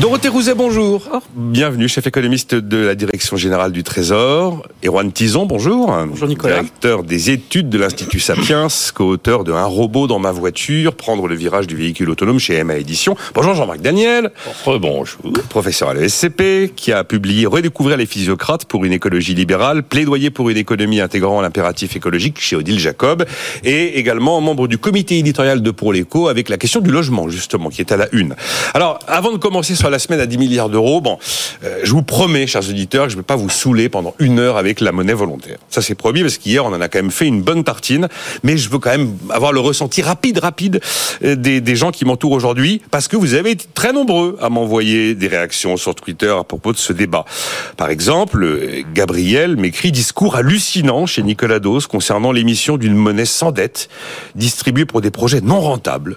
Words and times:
Dorothée 0.00 0.28
Rouzet, 0.28 0.54
bonjour. 0.54 1.20
Bienvenue, 1.36 1.86
chef 1.86 2.06
économiste 2.06 2.54
de 2.54 2.78
la 2.78 2.94
Direction 2.94 3.36
Générale 3.36 3.70
du 3.70 3.82
Trésor. 3.82 4.66
Erwan 4.82 5.12
Tison, 5.12 5.44
bonjour. 5.44 5.94
Bonjour 6.06 6.26
Nicolas. 6.26 6.62
Directeur 6.62 7.02
des 7.02 7.28
études 7.28 7.68
de 7.68 7.76
l'Institut 7.76 8.18
Sapiens, 8.18 8.68
co-auteur 8.94 9.44
de 9.44 9.52
Un 9.52 9.66
robot 9.66 10.06
dans 10.06 10.18
ma 10.18 10.32
voiture, 10.32 10.94
prendre 10.94 11.28
le 11.28 11.34
virage 11.34 11.66
du 11.66 11.76
véhicule 11.76 12.08
autonome 12.08 12.38
chez 12.38 12.64
MA 12.64 12.78
Édition. 12.78 13.14
Bonjour 13.34 13.52
Jean-Marc 13.52 13.82
Daniel. 13.82 14.32
Bonjour. 14.64 15.20
Professeur 15.50 15.90
à 15.90 15.94
l'ESCP, 15.94 16.74
qui 16.74 16.92
a 16.92 17.04
publié 17.04 17.44
Redécouvrir 17.44 17.98
les 17.98 18.06
physiocrates 18.06 18.64
pour 18.64 18.86
une 18.86 18.94
écologie 18.94 19.34
libérale, 19.34 19.82
plaidoyer 19.82 20.30
pour 20.30 20.48
une 20.48 20.56
économie 20.56 21.02
intégrant 21.02 21.42
l'impératif 21.42 21.94
écologique 21.94 22.40
chez 22.40 22.56
Odile 22.56 22.78
Jacob, 22.78 23.26
et 23.64 23.98
également 23.98 24.40
membre 24.40 24.66
du 24.66 24.78
comité 24.78 25.18
éditorial 25.18 25.60
de 25.60 25.70
Pour 25.70 25.92
l'écho 25.92 26.28
avec 26.28 26.48
la 26.48 26.56
question 26.56 26.80
du 26.80 26.90
logement, 26.90 27.28
justement, 27.28 27.68
qui 27.68 27.82
est 27.82 27.92
à 27.92 27.98
la 27.98 28.08
une. 28.12 28.34
Alors, 28.72 28.98
avant 29.06 29.32
de 29.32 29.36
commencer 29.36 29.74
sur 29.74 29.89
la 29.90 29.98
semaine 29.98 30.20
à 30.20 30.26
10 30.26 30.38
milliards 30.38 30.68
d'euros. 30.68 31.00
Bon, 31.00 31.18
euh, 31.64 31.80
je 31.82 31.92
vous 31.92 32.02
promets, 32.02 32.46
chers 32.46 32.68
auditeurs, 32.68 33.04
que 33.04 33.10
je 33.10 33.16
ne 33.16 33.20
vais 33.20 33.26
pas 33.26 33.36
vous 33.36 33.50
saouler 33.50 33.88
pendant 33.88 34.14
une 34.18 34.38
heure 34.38 34.56
avec 34.56 34.80
la 34.80 34.92
monnaie 34.92 35.12
volontaire. 35.12 35.58
Ça, 35.68 35.82
c'est 35.82 35.94
promis, 35.94 36.22
parce 36.22 36.38
qu'hier, 36.38 36.64
on 36.64 36.68
en 36.68 36.80
a 36.80 36.88
quand 36.88 36.98
même 36.98 37.10
fait 37.10 37.26
une 37.26 37.42
bonne 37.42 37.64
tartine. 37.64 38.08
Mais 38.42 38.56
je 38.56 38.70
veux 38.70 38.78
quand 38.78 38.90
même 38.90 39.16
avoir 39.30 39.52
le 39.52 39.60
ressenti 39.60 40.02
rapide, 40.02 40.38
rapide 40.38 40.80
euh, 41.24 41.34
des, 41.34 41.60
des 41.60 41.76
gens 41.76 41.90
qui 41.90 42.04
m'entourent 42.04 42.32
aujourd'hui, 42.32 42.80
parce 42.90 43.08
que 43.08 43.16
vous 43.16 43.34
avez 43.34 43.50
été 43.50 43.66
très 43.74 43.92
nombreux 43.92 44.38
à 44.40 44.48
m'envoyer 44.48 45.14
des 45.14 45.28
réactions 45.28 45.76
sur 45.76 45.94
Twitter 45.94 46.34
à 46.38 46.44
propos 46.44 46.72
de 46.72 46.78
ce 46.78 46.92
débat. 46.92 47.24
Par 47.76 47.90
exemple, 47.90 48.42
euh, 48.42 48.82
Gabriel 48.94 49.56
m'écrit 49.56 49.92
discours 49.92 50.36
hallucinant 50.36 51.06
chez 51.06 51.22
Nicolas 51.22 51.58
Dos 51.58 51.80
concernant 51.88 52.32
l'émission 52.32 52.76
d'une 52.76 52.94
monnaie 52.94 53.24
sans 53.24 53.52
dette, 53.52 53.88
distribuée 54.34 54.84
pour 54.84 55.00
des 55.00 55.10
projets 55.10 55.40
non 55.40 55.60
rentables. 55.60 56.16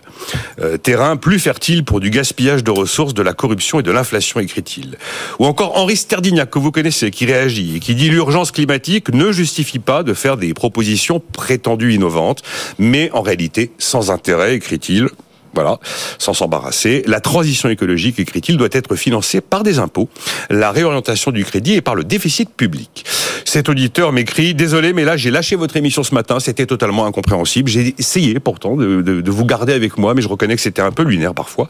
terrain 0.83 1.17
plus 1.17 1.39
fertile 1.39 1.83
pour 1.83 1.99
du 1.99 2.09
gaspillage 2.09 2.63
de 2.63 2.71
ressources, 2.71 3.13
de 3.13 3.21
la 3.21 3.33
corruption 3.33 3.62
et 3.79 3.83
de 3.83 3.91
l'inflation, 3.91 4.39
écrit-il. 4.39 4.97
Ou 5.39 5.45
encore 5.45 5.77
Henri 5.77 5.95
Sterdignac, 5.95 6.49
que 6.49 6.59
vous 6.59 6.71
connaissez, 6.71 7.11
qui 7.11 7.25
réagit 7.25 7.77
et 7.77 7.79
qui 7.79 7.95
dit 7.95 8.09
l'urgence 8.09 8.51
climatique 8.51 9.09
ne 9.09 9.31
justifie 9.31 9.79
pas 9.79 10.03
de 10.03 10.13
faire 10.13 10.37
des 10.37 10.53
propositions 10.53 11.21
prétendues 11.31 11.93
innovantes, 11.93 12.43
mais 12.77 13.09
en 13.11 13.21
réalité 13.21 13.71
sans 13.77 14.11
intérêt, 14.11 14.55
écrit-il. 14.55 15.09
Voilà, 15.53 15.79
sans 16.17 16.33
s'embarrasser. 16.33 17.03
La 17.05 17.19
transition 17.19 17.69
écologique, 17.69 18.19
écrit-il, 18.19 18.57
doit 18.57 18.69
être 18.71 18.95
financée 18.95 19.41
par 19.41 19.63
des 19.63 19.79
impôts, 19.79 20.09
la 20.49 20.71
réorientation 20.71 21.31
du 21.31 21.45
crédit 21.45 21.75
et 21.75 21.81
par 21.81 21.95
le 21.95 22.03
déficit 22.03 22.49
public. 22.49 23.05
Cet 23.45 23.69
auditeur 23.69 24.11
m'écrit 24.11 24.53
Désolé, 24.55 24.93
mais 24.93 25.03
là, 25.03 25.17
j'ai 25.17 25.29
lâché 25.29 25.55
votre 25.55 25.77
émission 25.77 26.03
ce 26.03 26.15
matin, 26.15 26.39
c'était 26.39 26.65
totalement 26.65 27.05
incompréhensible. 27.05 27.69
J'ai 27.69 27.93
essayé 27.99 28.39
pourtant 28.39 28.75
de, 28.75 29.01
de, 29.01 29.21
de, 29.21 29.31
vous 29.31 29.45
garder 29.45 29.73
avec 29.73 29.97
moi, 29.97 30.13
mais 30.13 30.21
je 30.21 30.27
reconnais 30.27 30.55
que 30.55 30.61
c'était 30.61 30.81
un 30.81 30.91
peu 30.91 31.03
lunaire 31.03 31.33
parfois. 31.33 31.69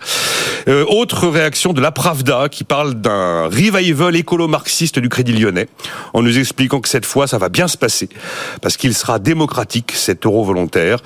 Euh, 0.68 0.86
autre 0.88 1.28
réaction 1.28 1.74
de 1.74 1.82
la 1.82 1.92
Pravda 1.92 2.48
qui 2.50 2.64
parle 2.64 2.94
d'un 2.96 3.46
revival 3.46 4.16
écolo-marxiste 4.16 5.00
du 5.00 5.10
Crédit 5.10 5.34
Lyonnais, 5.34 5.68
en 6.14 6.22
nous 6.22 6.40
expliquant 6.40 6.80
que 6.80 6.90
cette 6.90 7.06
fois, 7.06 7.28
ça 7.28 7.38
va 7.38 7.50
bien 7.50 7.68
se 7.68 7.78
passer, 7.78 8.08
parce 8.62 8.78
qu'il 8.78 8.94
sera 8.94 9.20
démocratique, 9.20 9.92
cet 9.94 10.26
euro 10.26 10.44
volontaire. 10.44 11.00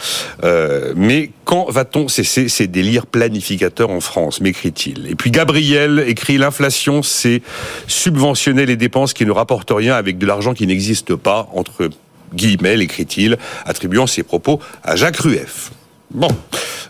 Euh, 0.43 0.93
mais 0.95 1.31
quand 1.47 1.71
va-t-on 1.71 2.09
cesser 2.09 2.49
ces 2.49 2.67
délires 2.67 3.05
planificateurs 3.05 3.89
en 3.89 4.01
France 4.01 4.41
m'écrit-il. 4.41 5.07
Et 5.09 5.15
puis 5.15 5.31
Gabriel 5.31 6.03
écrit 6.05 6.37
l'inflation, 6.37 7.01
c'est 7.01 7.41
subventionner 7.87 8.65
les 8.65 8.75
dépenses 8.75 9.13
qui 9.13 9.25
ne 9.25 9.31
rapportent 9.31 9.71
rien 9.71 9.95
avec 9.95 10.17
de 10.17 10.25
l'argent 10.25 10.53
qui 10.53 10.67
n'existe 10.67 11.15
pas, 11.15 11.47
entre 11.53 11.89
guillemets, 12.33 12.77
écrit-il, 12.79 13.37
attribuant 13.65 14.07
ses 14.07 14.23
propos 14.23 14.59
à 14.83 14.97
Jacques 14.97 15.21
Rueff. 15.21 15.71
Bon, 16.11 16.27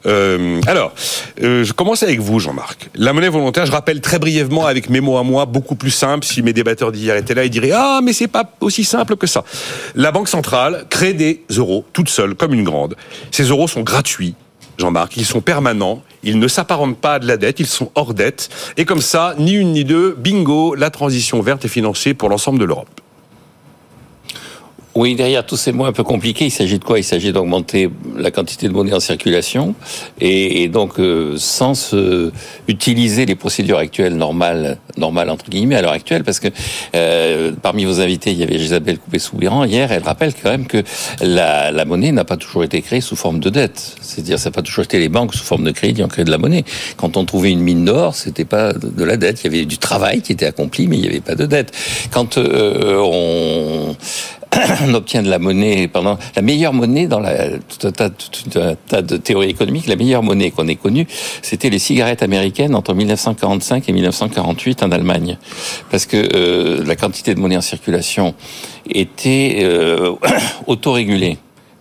euh, 0.08 0.60
alors, 0.66 0.92
euh, 1.44 1.64
je 1.64 1.74
commence 1.74 2.02
avec 2.02 2.20
vous, 2.20 2.40
Jean-Marc. 2.40 2.90
La 2.96 3.14
monnaie 3.14 3.30
volontaire, 3.30 3.68
je 3.68 3.72
rappelle 3.72 4.02
très 4.02 4.18
brièvement 4.18 4.66
avec 4.66 4.90
mes 4.90 5.02
mots 5.02 5.18
à 5.18 5.24
moi, 5.24 5.46
beaucoup 5.46 5.76
plus 5.76 5.92
simple. 5.92 6.26
Si 6.26 6.42
mes 6.42 6.54
débatteurs 6.54 6.92
d'hier 6.92 7.16
étaient 7.16 7.36
là, 7.36 7.46
ils 7.46 7.52
diraient 7.52 7.74
ah 7.76 8.00
mais 8.04 8.14
c'est 8.14 8.28
pas 8.28 8.52
aussi 8.62 8.84
simple 8.84 9.18
que 9.18 9.28
ça. 9.28 9.44
La 9.94 10.12
banque 10.12 10.30
centrale 10.30 10.86
crée 10.90 11.14
des 11.14 11.44
euros 11.56 11.86
toute 11.94 12.10
seule, 12.10 12.34
comme 12.34 12.56
une 12.56 12.64
grande. 12.64 12.96
Ces 13.30 13.44
euros 13.44 13.68
sont 13.68 13.82
gratuits. 13.82 14.34
Jean-Marc, 14.78 15.18
ils 15.18 15.26
sont 15.26 15.42
permanents, 15.42 16.04
ils 16.24 16.40
ne 16.40 16.48
s'apparentent 16.48 16.98
pas 16.98 17.16
à 17.16 17.20
de 17.20 17.28
la 17.28 17.38
dette, 17.38 17.60
ils 17.60 17.68
sont 17.68 17.92
hors 17.96 18.14
dette, 18.14 18.50
et 18.78 18.86
comme 18.86 19.02
ça, 19.02 19.36
ni 19.40 19.54
une 19.54 19.72
ni 19.72 19.84
deux, 19.84 20.16
bingo, 20.18 20.76
la 20.76 20.90
transition 20.90 21.42
verte 21.42 21.66
est 21.66 21.70
financée 21.70 22.14
pour 22.14 22.30
l'ensemble 22.30 22.60
de 22.60 22.66
l'Europe. 22.66 23.02
Oui, 24.98 25.14
derrière 25.14 25.46
tous 25.46 25.58
ces 25.58 25.74
mots 25.74 25.86
un 25.86 25.92
peu 25.92 26.04
compliqués, 26.04 26.46
il 26.46 26.52
s'agit 26.52 26.80
de 26.80 26.84
quoi? 26.84 26.98
Il 26.98 27.04
s'agit 27.04 27.32
d'augmenter 27.32 27.88
la 28.18 28.32
quantité 28.32 28.68
de 28.68 28.74
monnaie 28.74 28.96
en 28.96 29.00
circulation 29.00 29.76
et, 30.20 30.64
et 30.64 30.70
donc 30.70 31.00
euh, 31.00 31.36
sans 31.38 31.94
euh, 31.94 32.32
utiliser 32.68 33.28
les 33.28 33.36
procédures 33.36 33.78
actuelles 33.78 34.16
normales, 34.16 34.80
normales 34.98 35.30
entre 35.30 35.52
guillemets 35.52 35.76
à 35.76 35.84
l'heure 35.84 35.92
actuelle, 35.92 36.24
parce 36.24 36.40
que 36.40 36.48
euh, 36.96 37.52
parmi 37.62 37.86
vos 37.86 38.02
invités, 38.02 38.32
il 38.32 38.40
y 38.40 38.44
avait 38.44 38.56
Isabelle 38.56 38.98
Coupé-Soubiran. 38.98 39.66
Hier, 39.66 39.92
elle 39.92 40.02
rappelle 40.02 40.34
quand 40.34 40.50
même 40.50 40.66
que 40.66 40.82
la, 41.22 41.70
la 41.70 41.86
monnaie 41.86 42.12
n'a 42.12 42.26
pas 42.26 42.38
toujours 42.38 42.64
été 42.64 42.82
créée 42.82 43.02
sous 43.02 43.16
forme 43.16 43.40
de 43.40 43.52
dette. 43.52 43.98
C'est-à-dire, 44.02 44.40
ça 44.40 44.50
n'a 44.50 44.54
pas 44.54 44.64
toujours 44.64 44.86
été 44.86 44.98
les 44.98 45.10
banques 45.10 45.36
sous 45.36 45.44
forme 45.44 45.64
de 45.64 45.70
crédit 45.70 46.02
ont 46.02 46.08
créé 46.08 46.26
de 46.26 46.32
la 46.32 46.40
monnaie. 46.40 46.66
Quand 46.96 47.18
on 47.18 47.26
trouvait 47.26 47.52
une 47.52 47.62
mine 47.62 47.86
d'or, 47.86 48.16
c'était 48.16 48.46
pas 48.46 48.74
de 48.74 49.04
la 49.04 49.18
dette. 49.18 49.44
Il 49.44 49.54
y 49.54 49.56
avait 49.56 49.66
du 49.66 49.78
travail 49.78 50.24
qui 50.24 50.32
était 50.32 50.48
accompli, 50.48 50.88
mais 50.88 50.96
il 50.96 51.02
n'y 51.02 51.08
avait 51.08 51.20
pas 51.20 51.36
de 51.36 51.46
dette. 51.46 51.72
Quand 52.10 52.40
euh, 52.40 52.98
on 53.00 53.96
on 54.88 54.94
obtient 54.94 55.22
de 55.24 55.30
la 55.30 55.40
monnaie 55.40 55.88
pendant 55.88 56.18
la 56.36 56.42
meilleure 56.42 56.74
monnaie 56.74 57.08
dans 57.08 57.20
la, 57.20 57.50
tout, 57.50 57.88
un 57.88 57.92
tas, 57.92 58.10
tout 58.10 58.60
un 58.60 58.76
tas 58.76 59.02
de 59.02 59.18
théories 59.18 59.50
économiques. 59.50 59.88
La 59.88 59.96
meilleure 59.96 60.24
monnaie 60.24 60.52
qu'on 60.52 60.68
ait 60.68 60.76
connue, 60.76 61.08
c'était 61.42 61.70
les 61.70 61.80
cigarettes 61.80 62.24
américaines 62.24 62.76
entre 62.76 62.94
1945 62.94 63.88
et 63.88 63.94
1948 63.94 64.84
en 64.84 64.92
Allemagne, 64.92 65.38
parce 65.92 66.06
que 66.06 66.30
euh, 66.36 66.84
la 66.86 66.96
quantité 66.96 67.34
de 67.36 67.40
monnaie 67.40 67.58
en 67.58 67.62
circulation 67.62 68.36
était 68.90 69.60
euh, 69.62 70.14
autorégulée. 70.68 71.38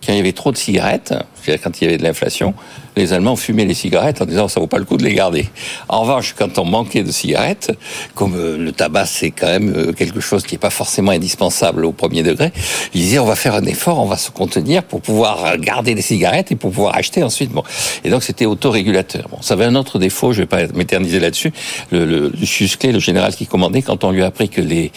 Quand 0.07 0.13
il 0.13 0.17
y 0.17 0.21
avait 0.21 0.31
trop 0.31 0.53
de 0.53 0.57
cigarettes, 0.57 1.13
quand 1.61 1.81
il 1.81 1.83
y 1.83 1.87
avait 1.87 1.97
de 1.97 2.03
l'inflation, 2.03 2.53
les 2.95 3.11
Allemands 3.11 3.35
fumaient 3.35 3.65
les 3.65 3.73
cigarettes 3.73 4.21
en 4.21 4.25
disant 4.25 4.47
ça 4.47 4.61
vaut 4.61 4.67
pas 4.67 4.77
le 4.77 4.85
coup 4.85 4.95
de 4.95 5.03
les 5.03 5.13
garder. 5.13 5.49
En 5.89 5.99
revanche, 5.99 6.33
quand 6.37 6.57
on 6.59 6.63
manquait 6.63 7.03
de 7.03 7.11
cigarettes, 7.11 7.77
comme 8.15 8.33
euh, 8.35 8.57
le 8.57 8.71
tabac 8.71 9.05
c'est 9.05 9.31
quand 9.31 9.47
même 9.47 9.73
euh, 9.75 9.91
quelque 9.91 10.21
chose 10.21 10.43
qui 10.43 10.55
n'est 10.55 10.59
pas 10.59 10.69
forcément 10.69 11.11
indispensable 11.11 11.83
au 11.83 11.91
premier 11.91 12.23
degré, 12.23 12.53
ils 12.93 13.01
disaient 13.01 13.19
on 13.19 13.25
va 13.25 13.35
faire 13.35 13.53
un 13.53 13.65
effort, 13.65 13.99
on 13.99 14.05
va 14.05 14.15
se 14.15 14.31
contenir 14.31 14.83
pour 14.83 15.01
pouvoir 15.01 15.57
garder 15.57 15.93
les 15.93 16.01
cigarettes 16.01 16.53
et 16.53 16.55
pour 16.55 16.71
pouvoir 16.71 16.95
acheter 16.95 17.21
ensuite. 17.21 17.51
Bon, 17.51 17.63
et 18.05 18.09
donc 18.09 18.23
c'était 18.23 18.45
autorégulateur. 18.45 19.27
Bon, 19.29 19.41
ça 19.41 19.55
avait 19.55 19.65
un 19.65 19.75
autre 19.75 19.99
défaut, 19.99 20.31
je 20.31 20.39
vais 20.39 20.47
pas 20.47 20.67
m'éterniser 20.73 21.19
là-dessus. 21.19 21.51
Le, 21.91 22.05
le, 22.05 22.29
le 22.29 22.91
le 22.93 22.99
général 22.99 23.35
qui 23.35 23.45
commandait, 23.45 23.81
quand 23.81 24.05
on 24.05 24.11
lui 24.11 24.23
a 24.23 24.27
appris 24.27 24.47
que 24.47 24.61
les 24.61 24.93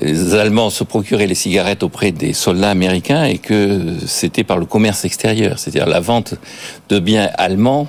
les 0.00 0.34
Allemands 0.34 0.70
se 0.70 0.84
procuraient 0.84 1.26
les 1.26 1.34
cigarettes 1.34 1.82
auprès 1.82 2.12
des 2.12 2.32
soldats 2.32 2.70
américains 2.70 3.24
et 3.24 3.38
que 3.38 3.96
c'était 4.06 4.44
par 4.44 4.58
le 4.58 4.64
commerce 4.64 5.04
extérieur, 5.04 5.58
c'est-à-dire 5.58 5.86
la 5.86 6.00
vente 6.00 6.34
de 6.88 6.98
biens 6.98 7.30
allemands 7.34 7.88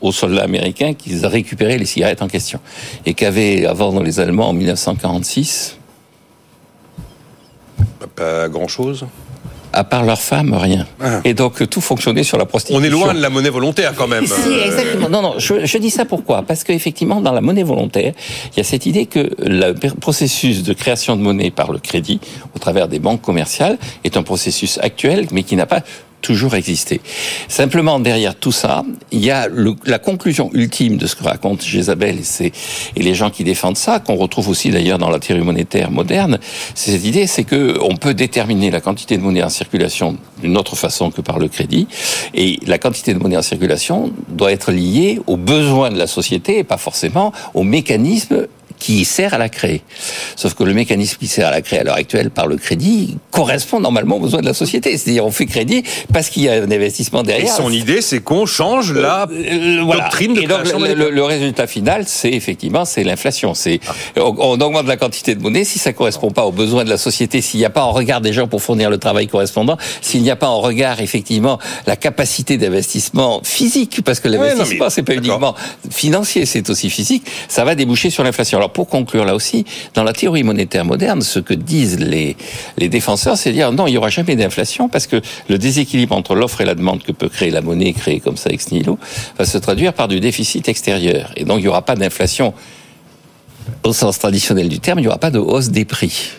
aux 0.00 0.12
soldats 0.12 0.44
américains 0.44 0.94
qu'ils 0.94 1.26
récupéraient 1.26 1.78
les 1.78 1.84
cigarettes 1.84 2.22
en 2.22 2.28
question. 2.28 2.60
Et 3.04 3.14
qu'avaient 3.14 3.66
avant 3.66 3.92
dans 3.92 4.02
les 4.02 4.20
Allemands 4.20 4.48
en 4.48 4.52
1946 4.52 5.76
Pas 8.14 8.48
grand-chose 8.48 9.06
à 9.72 9.84
part 9.84 10.04
leurs 10.04 10.20
femmes, 10.20 10.54
rien. 10.54 10.86
Ah. 11.00 11.20
Et 11.24 11.34
donc 11.34 11.68
tout 11.68 11.80
fonctionnait 11.80 12.22
sur 12.22 12.38
la 12.38 12.46
prostitution. 12.46 12.80
On 12.80 12.84
est 12.84 12.90
loin 12.90 13.14
de 13.14 13.20
la 13.20 13.30
monnaie 13.30 13.50
volontaire 13.50 13.94
quand 13.94 14.08
même. 14.08 14.26
Si, 14.26 14.52
exactement. 14.64 15.08
Non, 15.08 15.22
non, 15.22 15.34
je, 15.38 15.64
je 15.64 15.78
dis 15.78 15.90
ça 15.90 16.04
pourquoi? 16.04 16.42
Parce 16.42 16.64
qu'effectivement, 16.64 17.20
dans 17.20 17.32
la 17.32 17.40
monnaie 17.40 17.62
volontaire, 17.62 18.12
il 18.52 18.56
y 18.58 18.60
a 18.60 18.64
cette 18.64 18.86
idée 18.86 19.06
que 19.06 19.30
le 19.38 19.72
processus 20.00 20.62
de 20.62 20.72
création 20.72 21.16
de 21.16 21.22
monnaie 21.22 21.50
par 21.50 21.72
le 21.72 21.78
crédit, 21.78 22.20
au 22.54 22.58
travers 22.58 22.88
des 22.88 22.98
banques 22.98 23.22
commerciales, 23.22 23.78
est 24.04 24.16
un 24.16 24.22
processus 24.22 24.78
actuel, 24.82 25.26
mais 25.32 25.42
qui 25.42 25.56
n'a 25.56 25.66
pas 25.66 25.82
toujours 26.20 26.54
existé. 26.54 27.00
Simplement, 27.48 28.00
derrière 28.00 28.34
tout 28.34 28.52
ça, 28.52 28.84
il 29.12 29.24
y 29.24 29.30
a 29.30 29.48
la 29.84 29.98
conclusion 29.98 30.50
ultime 30.52 30.96
de 30.96 31.06
ce 31.06 31.16
que 31.16 31.24
raconte 31.24 31.62
Jézabel 31.62 32.18
et, 32.40 32.52
et 32.96 33.02
les 33.02 33.14
gens 33.14 33.30
qui 33.30 33.44
défendent 33.44 33.76
ça, 33.76 34.00
qu'on 34.00 34.16
retrouve 34.16 34.48
aussi 34.48 34.70
d'ailleurs 34.70 34.98
dans 34.98 35.10
la 35.10 35.18
théorie 35.18 35.42
monétaire 35.42 35.90
moderne. 35.90 36.38
C'est 36.74 36.92
cette 36.92 37.04
idée, 37.04 37.26
c'est 37.26 37.44
que 37.44 37.78
on 37.80 37.96
peut 37.96 38.14
déterminer 38.14 38.70
la 38.70 38.80
quantité 38.80 39.16
de 39.16 39.22
monnaie 39.22 39.42
en 39.42 39.48
circulation 39.48 40.16
d'une 40.40 40.56
autre 40.56 40.76
façon 40.76 41.10
que 41.10 41.20
par 41.20 41.38
le 41.38 41.48
crédit, 41.48 41.88
et 42.34 42.58
la 42.66 42.78
quantité 42.78 43.14
de 43.14 43.18
monnaie 43.18 43.36
en 43.36 43.42
circulation 43.42 44.12
doit 44.28 44.52
être 44.52 44.72
liée 44.72 45.20
aux 45.26 45.36
besoins 45.36 45.90
de 45.90 45.98
la 45.98 46.06
société 46.06 46.58
et 46.58 46.64
pas 46.64 46.78
forcément 46.78 47.32
aux 47.54 47.64
mécanismes 47.64 48.46
qui 48.78 49.04
sert 49.04 49.34
à 49.34 49.38
la 49.38 49.48
créer. 49.48 49.82
Sauf 50.36 50.54
que 50.54 50.64
le 50.64 50.74
mécanisme 50.74 51.18
qui 51.18 51.26
sert 51.26 51.46
à 51.48 51.50
la 51.50 51.62
créer 51.62 51.80
à 51.80 51.84
l'heure 51.84 51.96
actuelle 51.96 52.30
par 52.30 52.46
le 52.46 52.56
crédit 52.56 53.16
correspond 53.30 53.80
normalement 53.80 54.16
aux 54.16 54.20
besoins 54.20 54.40
de 54.40 54.46
la 54.46 54.54
société. 54.54 54.96
C'est-à-dire 54.96 55.24
on 55.24 55.30
fait 55.30 55.46
crédit 55.46 55.82
parce 56.12 56.28
qu'il 56.28 56.44
y 56.44 56.48
a 56.48 56.54
un 56.54 56.70
investissement 56.70 57.22
derrière. 57.22 57.52
Et 57.52 57.56
son 57.56 57.72
idée, 57.72 58.02
c'est 58.02 58.20
qu'on 58.20 58.46
change 58.46 58.92
la 58.92 59.26
euh, 59.30 59.84
doctrine 59.84 60.34
de 60.34 60.42
Et 60.42 60.46
donc, 60.46 60.60
le, 60.64 61.10
le, 61.10 61.24
résultat 61.24 61.66
final, 61.66 62.04
c'est 62.06 62.30
effectivement 62.30 62.84
c'est 62.84 63.04
l'inflation. 63.04 63.54
C'est 63.54 63.80
ah. 63.88 63.92
on, 64.16 64.60
augmente 64.60 64.86
la 64.86 64.96
quantité 64.96 65.34
de 65.34 65.42
monnaie 65.42 65.64
si 65.64 65.78
ça 65.78 65.92
correspond 65.92 66.30
pas 66.30 66.44
aux 66.44 66.52
besoins 66.52 66.84
de 66.84 66.90
la 66.90 66.98
société, 66.98 67.40
s'il 67.40 67.60
n'y 67.60 67.66
a 67.66 67.70
pas 67.70 67.82
en 67.82 67.92
regard 67.92 68.20
des 68.20 68.32
gens 68.32 68.46
pour 68.46 68.62
fournir 68.62 68.90
le 68.90 68.98
travail 68.98 69.26
correspondant, 69.26 69.76
s'il 70.00 70.22
n'y 70.22 70.30
a 70.30 70.36
pas 70.36 70.48
en 70.48 70.60
regard 70.60 71.00
effectivement 71.00 71.58
la 71.86 71.96
capacité 71.96 72.56
d'investissement 72.56 73.40
physique, 73.44 74.02
parce 74.04 74.20
que 74.20 74.28
l'investissement 74.28 74.90
c'est 74.90 75.02
pas 75.02 75.14
uniquement 75.14 75.54
financier, 75.90 76.46
c'est 76.46 76.68
aussi 76.70 76.90
physique, 76.90 77.24
ça 77.48 77.64
va 77.64 77.74
déboucher 77.74 78.10
sur 78.10 78.24
l'inflation. 78.24 78.58
Pour 78.68 78.88
conclure 78.88 79.24
là 79.24 79.34
aussi, 79.34 79.64
dans 79.94 80.04
la 80.04 80.12
théorie 80.12 80.42
monétaire 80.42 80.84
moderne, 80.84 81.22
ce 81.22 81.38
que 81.38 81.54
disent 81.54 81.98
les, 81.98 82.36
les 82.76 82.88
défenseurs, 82.88 83.36
c'est 83.36 83.52
dire 83.52 83.72
non, 83.72 83.86
il 83.86 83.92
n'y 83.92 83.96
aura 83.98 84.10
jamais 84.10 84.36
d'inflation 84.36 84.88
parce 84.88 85.06
que 85.06 85.20
le 85.48 85.58
déséquilibre 85.58 86.14
entre 86.14 86.34
l'offre 86.34 86.60
et 86.60 86.64
la 86.64 86.74
demande 86.74 87.02
que 87.02 87.12
peut 87.12 87.28
créer 87.28 87.50
la 87.50 87.60
monnaie 87.60 87.92
créée 87.92 88.20
comme 88.20 88.36
ça 88.36 88.50
ex 88.50 88.70
nihilo 88.70 88.98
va 89.38 89.44
se 89.44 89.58
traduire 89.58 89.92
par 89.92 90.08
du 90.08 90.20
déficit 90.20 90.68
extérieur. 90.68 91.32
Et 91.36 91.44
donc 91.44 91.58
il 91.58 91.62
n'y 91.62 91.68
aura 91.68 91.82
pas 91.82 91.96
d'inflation 91.96 92.54
au 93.84 93.92
sens 93.92 94.18
traditionnel 94.18 94.68
du 94.68 94.80
terme, 94.80 94.98
il 94.98 95.02
n'y 95.02 95.08
aura 95.08 95.18
pas 95.18 95.30
de 95.30 95.38
hausse 95.38 95.68
des 95.68 95.84
prix. 95.84 96.30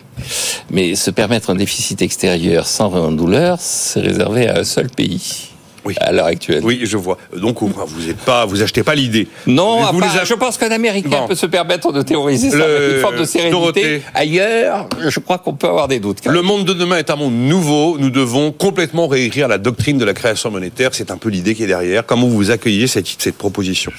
Mais 0.70 0.96
se 0.96 1.12
permettre 1.12 1.50
un 1.50 1.56
déficit 1.56 2.02
extérieur 2.02 2.68
sans 2.68 3.12
douleur, 3.12 3.58
c'est 3.60 4.02
réservé 4.02 4.50
à 4.50 4.60
un 4.60 4.64
seul 4.64 4.90
pays 4.90 5.50
oui. 5.89 5.95
à 6.00 6.12
l'heure 6.12 6.25
actuelle. 6.25 6.62
Oui, 6.63 6.81
je 6.83 6.97
vois. 6.97 7.18
Donc 7.36 7.62
vous 7.62 8.09
êtes 8.09 8.18
pas, 8.18 8.45
vous 8.45 8.62
achetez 8.62 8.83
pas 8.83 8.95
l'idée. 8.95 9.27
Non, 9.47 9.81
je 10.24 10.33
pense 10.33 10.57
qu'un 10.57 10.71
Américain 10.71 11.25
peut 11.27 11.36
se 11.36 11.45
permettre 11.45 11.91
de 11.91 12.01
théoriser 12.01 12.50
ça 12.51 12.63
avec 12.63 12.95
une 12.95 13.01
forme 13.01 13.18
de 13.18 13.25
sérénité. 13.25 14.01
Ailleurs, 14.13 14.88
je 15.00 15.19
crois 15.19 15.38
qu'on 15.38 15.53
peut 15.53 15.68
avoir 15.68 15.88
des 15.88 16.00
doutes. 16.00 16.25
Le 16.25 16.41
monde 16.41 16.65
de 16.65 16.74
demain 16.74 16.97
est 16.97 17.09
un 17.09 17.15
monde 17.15 17.33
nouveau. 17.33 17.97
Nous 17.97 18.09
devons 18.09 18.51
complètement 18.51 19.07
réécrire 19.07 19.47
la 19.47 19.57
doctrine 19.57 19.97
de 19.97 20.06
la 20.06 20.13
création 20.13 20.51
monétaire. 20.51 20.91
C'est 20.94 21.12
un 21.12 21.18
peu 21.18 21.30
l'idée 21.30 21.56
qui 21.56 21.63
est 21.63 21.68
derrière. 21.68 22.06
Comment 22.06 22.27
vous 22.27 22.51
accueillez 22.51 22.88
cette, 22.88 23.07
cette 23.18 23.38
proposition? 23.38 23.92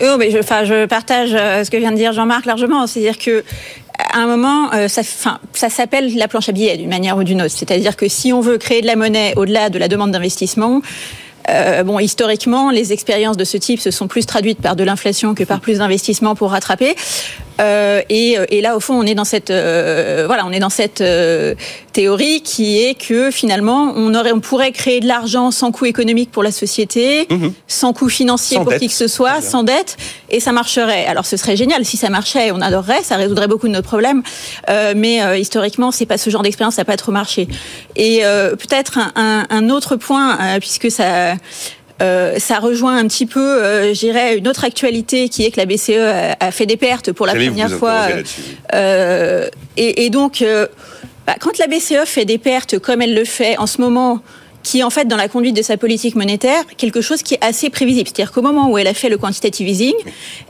Oh, 0.00 0.16
mais 0.18 0.30
je, 0.30 0.38
enfin, 0.38 0.64
je 0.64 0.86
partage 0.86 1.30
euh, 1.34 1.64
ce 1.64 1.70
que 1.70 1.76
vient 1.76 1.92
de 1.92 1.96
dire 1.96 2.12
Jean-Marc 2.12 2.46
largement. 2.46 2.86
C'est-à-dire 2.86 3.18
que 3.18 3.44
à 4.12 4.18
un 4.18 4.26
moment, 4.26 4.72
euh, 4.72 4.88
ça 4.88 5.68
s'appelle 5.70 6.14
la 6.16 6.28
planche 6.28 6.48
à 6.48 6.52
billets 6.52 6.76
d'une 6.76 6.88
manière 6.88 7.16
ou 7.16 7.24
d'une 7.24 7.42
autre. 7.42 7.54
C'est-à-dire 7.54 7.96
que 7.96 8.08
si 8.08 8.32
on 8.32 8.40
veut 8.40 8.58
créer 8.58 8.80
de 8.80 8.86
la 8.86 8.96
monnaie 8.96 9.32
au-delà 9.36 9.70
de 9.70 9.78
la 9.78 9.88
demande 9.88 10.10
d'investissement, 10.10 10.82
euh, 11.48 11.82
bon, 11.82 11.98
historiquement, 11.98 12.70
les 12.70 12.92
expériences 12.92 13.36
de 13.36 13.44
ce 13.44 13.56
type 13.56 13.80
se 13.80 13.90
sont 13.90 14.08
plus 14.08 14.26
traduites 14.26 14.60
par 14.60 14.76
de 14.76 14.84
l'inflation 14.84 15.34
que 15.34 15.44
par 15.44 15.60
plus 15.60 15.78
d'investissements 15.78 16.34
pour 16.34 16.50
rattraper. 16.50 16.94
Euh, 17.62 18.02
et, 18.08 18.36
et, 18.50 18.60
là, 18.60 18.76
au 18.76 18.80
fond, 18.80 18.94
on 18.94 19.04
est 19.04 19.14
dans 19.14 19.24
cette, 19.24 19.50
euh, 19.50 20.24
voilà, 20.26 20.44
on 20.46 20.52
est 20.52 20.58
dans 20.58 20.70
cette 20.70 21.00
euh, 21.00 21.54
théorie 21.92 22.42
qui 22.42 22.82
est 22.82 22.94
que 22.94 23.30
finalement, 23.30 23.92
on 23.96 24.14
aurait, 24.14 24.32
on 24.32 24.40
pourrait 24.40 24.72
créer 24.72 25.00
de 25.00 25.06
l'argent 25.06 25.50
sans 25.50 25.70
coût 25.70 25.84
économique 25.84 26.30
pour 26.30 26.42
la 26.42 26.50
société, 26.50 27.26
mhm. 27.30 27.52
sans 27.68 27.92
coût 27.92 28.08
financier 28.08 28.58
pour 28.58 28.74
qui 28.74 28.88
que 28.88 28.94
ce 28.94 29.06
soit, 29.06 29.40
sans 29.40 29.62
dette, 29.62 29.96
et 30.30 30.40
ça 30.40 30.52
marcherait. 30.52 31.06
Alors, 31.06 31.26
ce 31.26 31.36
serait 31.36 31.56
génial 31.56 31.84
si 31.84 31.96
ça 31.96 32.10
marchait, 32.10 32.50
on 32.50 32.60
adorerait, 32.60 33.02
ça 33.02 33.16
résoudrait 33.16 33.48
beaucoup 33.48 33.68
de 33.68 33.72
nos 33.72 33.82
problèmes. 33.82 34.22
mais 34.96 35.40
historiquement, 35.40 35.90
c'est 35.90 36.06
pas 36.06 36.18
ce 36.18 36.30
genre 36.30 36.42
d'expérience, 36.42 36.74
ça 36.74 36.82
n'a 36.82 36.86
pas 36.86 36.96
trop 36.96 37.12
marché. 37.12 37.48
Et 37.96 38.22
peut-être 38.22 38.98
un, 38.98 39.12
un, 39.16 39.46
un, 39.50 39.70
autre 39.70 39.96
point, 39.96 40.38
puisque 40.60 40.90
ça 40.90 41.34
euh, 42.02 42.38
ça 42.38 42.58
rejoint 42.58 42.96
un 42.96 43.06
petit 43.06 43.26
peu, 43.26 43.40
euh, 43.40 43.94
j'irais, 43.94 44.36
une 44.36 44.48
autre 44.48 44.64
actualité 44.64 45.28
qui 45.28 45.44
est 45.44 45.50
que 45.50 45.60
la 45.60 45.66
BCE 45.66 46.36
a, 46.40 46.50
fait 46.50 46.66
des 46.66 46.76
pertes 46.76 47.12
pour 47.12 47.26
la 47.26 47.34
première 47.34 47.70
fois. 47.70 48.08
Euh, 48.74 49.48
et, 49.76 50.04
et, 50.04 50.10
donc, 50.10 50.42
euh, 50.42 50.66
bah, 51.26 51.36
quand 51.40 51.58
la 51.58 51.68
BCE 51.68 52.04
fait 52.06 52.24
des 52.24 52.38
pertes 52.38 52.78
comme 52.78 53.02
elle 53.02 53.14
le 53.14 53.24
fait 53.24 53.56
en 53.58 53.66
ce 53.66 53.80
moment, 53.80 54.20
qui 54.62 54.80
est 54.80 54.82
en 54.82 54.90
fait 54.90 55.06
dans 55.06 55.16
la 55.16 55.28
conduite 55.28 55.56
de 55.56 55.62
sa 55.62 55.76
politique 55.76 56.14
monétaire 56.14 56.64
quelque 56.76 57.00
chose 57.00 57.22
qui 57.22 57.34
est 57.34 57.44
assez 57.44 57.68
prévisible. 57.70 58.08
C'est-à-dire 58.08 58.32
qu'au 58.32 58.42
moment 58.42 58.70
où 58.70 58.78
elle 58.78 58.86
a 58.86 58.94
fait 58.94 59.08
le 59.08 59.18
quantitative 59.18 59.68
easing, 59.68 59.94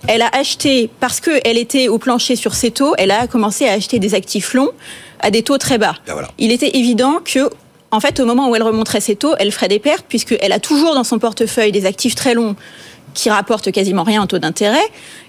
elle 0.06 0.22
a 0.22 0.28
acheté, 0.32 0.90
parce 1.00 1.20
qu'elle 1.20 1.58
était 1.58 1.88
au 1.88 1.98
plancher 1.98 2.36
sur 2.36 2.54
ses 2.54 2.70
taux, 2.70 2.94
elle 2.98 3.10
a 3.10 3.26
commencé 3.26 3.66
à 3.66 3.72
acheter 3.72 3.98
des 3.98 4.14
actifs 4.14 4.54
longs 4.54 4.70
à 5.20 5.30
des 5.30 5.42
taux 5.42 5.56
très 5.56 5.78
bas. 5.78 5.94
Ben 6.06 6.12
voilà. 6.14 6.28
Il 6.38 6.52
était 6.52 6.76
évident 6.76 7.20
que 7.24 7.48
en 7.92 8.00
fait, 8.00 8.18
au 8.20 8.24
moment 8.24 8.48
où 8.48 8.56
elle 8.56 8.62
remonterait 8.62 9.02
ses 9.02 9.16
taux, 9.16 9.34
elle 9.38 9.52
ferait 9.52 9.68
des 9.68 9.78
pertes 9.78 10.06
puisqu'elle 10.08 10.52
a 10.52 10.58
toujours 10.58 10.94
dans 10.94 11.04
son 11.04 11.18
portefeuille 11.18 11.72
des 11.72 11.86
actifs 11.86 12.14
très 12.14 12.34
longs 12.34 12.56
qui 13.14 13.28
rapportent 13.28 13.70
quasiment 13.70 14.02
rien 14.02 14.22
en 14.22 14.26
taux 14.26 14.38
d'intérêt. 14.38 14.82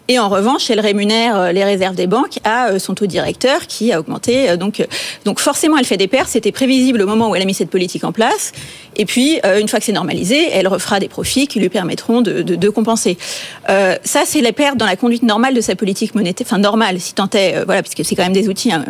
Et 0.09 0.19
en 0.19 0.27
revanche, 0.27 0.69
elle 0.69 0.81
rémunère 0.81 1.37
euh, 1.37 1.51
les 1.51 1.63
réserves 1.63 1.95
des 1.95 2.07
banques 2.07 2.39
à 2.43 2.67
euh, 2.67 2.79
son 2.79 2.93
taux 2.93 3.05
directeur 3.05 3.67
qui 3.67 3.93
a 3.93 3.99
augmenté. 3.99 4.49
Euh, 4.49 4.57
donc, 4.57 4.85
donc 5.23 5.39
forcément, 5.39 5.77
elle 5.77 5.85
fait 5.85 5.97
des 5.97 6.07
pertes. 6.07 6.29
C'était 6.29 6.51
prévisible 6.51 7.01
au 7.01 7.07
moment 7.07 7.29
où 7.29 7.35
elle 7.35 7.41
a 7.41 7.45
mis 7.45 7.53
cette 7.53 7.69
politique 7.69 8.03
en 8.03 8.11
place. 8.11 8.51
Et 8.95 9.05
puis, 9.05 9.39
une 9.59 9.67
fois 9.67 9.79
que 9.79 9.85
c'est 9.85 9.91
normalisé, 9.91 10.49
elle 10.51 10.67
refera 10.67 10.99
des 10.99 11.07
profits 11.07 11.47
qui 11.47 11.59
lui 11.59 11.69
permettront 11.69 12.21
de, 12.21 12.43
de, 12.43 12.55
de 12.55 12.69
compenser. 12.69 13.17
Euh, 13.69 13.95
ça, 14.03 14.23
c'est 14.25 14.41
les 14.41 14.51
pertes 14.51 14.77
dans 14.77 14.85
la 14.85 14.95
conduite 14.95 15.23
normale 15.23 15.53
de 15.53 15.61
sa 15.61 15.75
politique 15.75 16.15
monétaire. 16.15 16.45
Enfin, 16.47 16.59
normale, 16.59 16.99
si 16.99 17.13
tant 17.13 17.29
est, 17.33 17.55
euh, 17.55 17.63
voilà, 17.65 17.81
puisque 17.81 18.05
c'est 18.05 18.15
quand 18.15 18.23
même 18.23 18.33
des 18.33 18.49
outils 18.49 18.71
hein, 18.71 18.85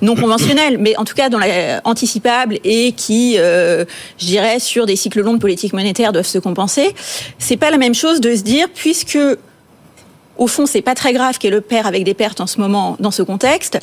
non 0.00 0.14
conventionnels, 0.16 0.78
mais 0.78 0.96
en 0.96 1.04
tout 1.04 1.14
cas 1.14 1.28
dans 1.28 1.38
la 1.38 1.80
anticipable 1.84 2.58
et 2.64 2.92
qui, 2.92 3.36
euh, 3.38 3.84
je 4.18 4.26
dirais, 4.26 4.58
sur 4.58 4.86
des 4.86 4.96
cycles 4.96 5.20
longs 5.20 5.34
de 5.34 5.38
politique 5.38 5.72
monétaire 5.72 6.12
doivent 6.12 6.26
se 6.26 6.38
compenser. 6.38 6.94
C'est 7.38 7.56
pas 7.56 7.70
la 7.70 7.78
même 7.78 7.94
chose 7.94 8.20
de 8.20 8.34
se 8.34 8.42
dire, 8.42 8.68
puisque 8.74 9.18
au 10.42 10.48
fond, 10.48 10.66
c'est 10.66 10.82
pas 10.82 10.96
très 10.96 11.12
grave 11.12 11.38
qu'elle 11.38 11.52
le 11.52 11.60
père 11.60 11.86
avec 11.86 12.02
des 12.02 12.14
pertes 12.14 12.40
en 12.40 12.48
ce 12.48 12.60
moment 12.60 12.96
dans 12.98 13.12
ce 13.12 13.22
contexte. 13.22 13.78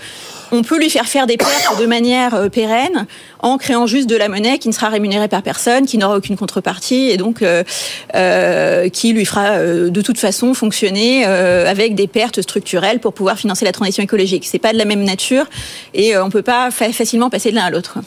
On 0.52 0.62
peut 0.62 0.78
lui 0.78 0.90
faire 0.90 1.06
faire 1.06 1.26
des 1.26 1.38
pertes 1.38 1.80
de 1.80 1.86
manière 1.86 2.36
euh, 2.36 2.50
pérenne 2.50 3.06
en 3.40 3.58
créant 3.58 3.88
juste 3.88 4.10
de 4.10 4.18
la 4.18 4.28
monnaie 4.28 4.58
qui 4.58 4.68
ne 4.68 4.74
sera 4.74 4.90
rémunérée 4.90 5.30
par 5.30 5.42
personne, 5.42 5.86
qui 5.86 5.98
n'aura 5.98 6.18
aucune 6.18 6.36
contrepartie 6.36 7.12
et 7.12 7.16
donc 7.16 7.42
euh, 7.42 7.64
euh, 8.16 8.90
qui 8.90 9.14
lui 9.14 9.24
fera 9.24 9.58
de 9.60 10.02
toute 10.02 10.18
façon 10.18 10.54
fonctionner 10.54 11.24
avec 11.24 11.96
des 11.96 12.08
pertes 12.08 12.42
structurelles 12.42 13.00
pour 13.00 13.14
pouvoir 13.14 13.38
financer 13.38 13.64
la 13.64 13.72
transition 13.72 14.04
écologique. 14.04 14.46
C'est 14.46 14.60
pas 14.60 14.74
de 14.74 14.78
la 14.78 14.86
même 14.86 15.04
nature 15.04 15.46
et 15.94 16.18
on 16.18 16.30
peut 16.30 16.42
pas 16.42 16.72
fa 16.72 16.92
facilement 16.92 17.30
passer 17.30 17.52
de 17.52 17.56
l'un 17.56 17.66
à 17.66 17.70
l'autre. 17.70 18.00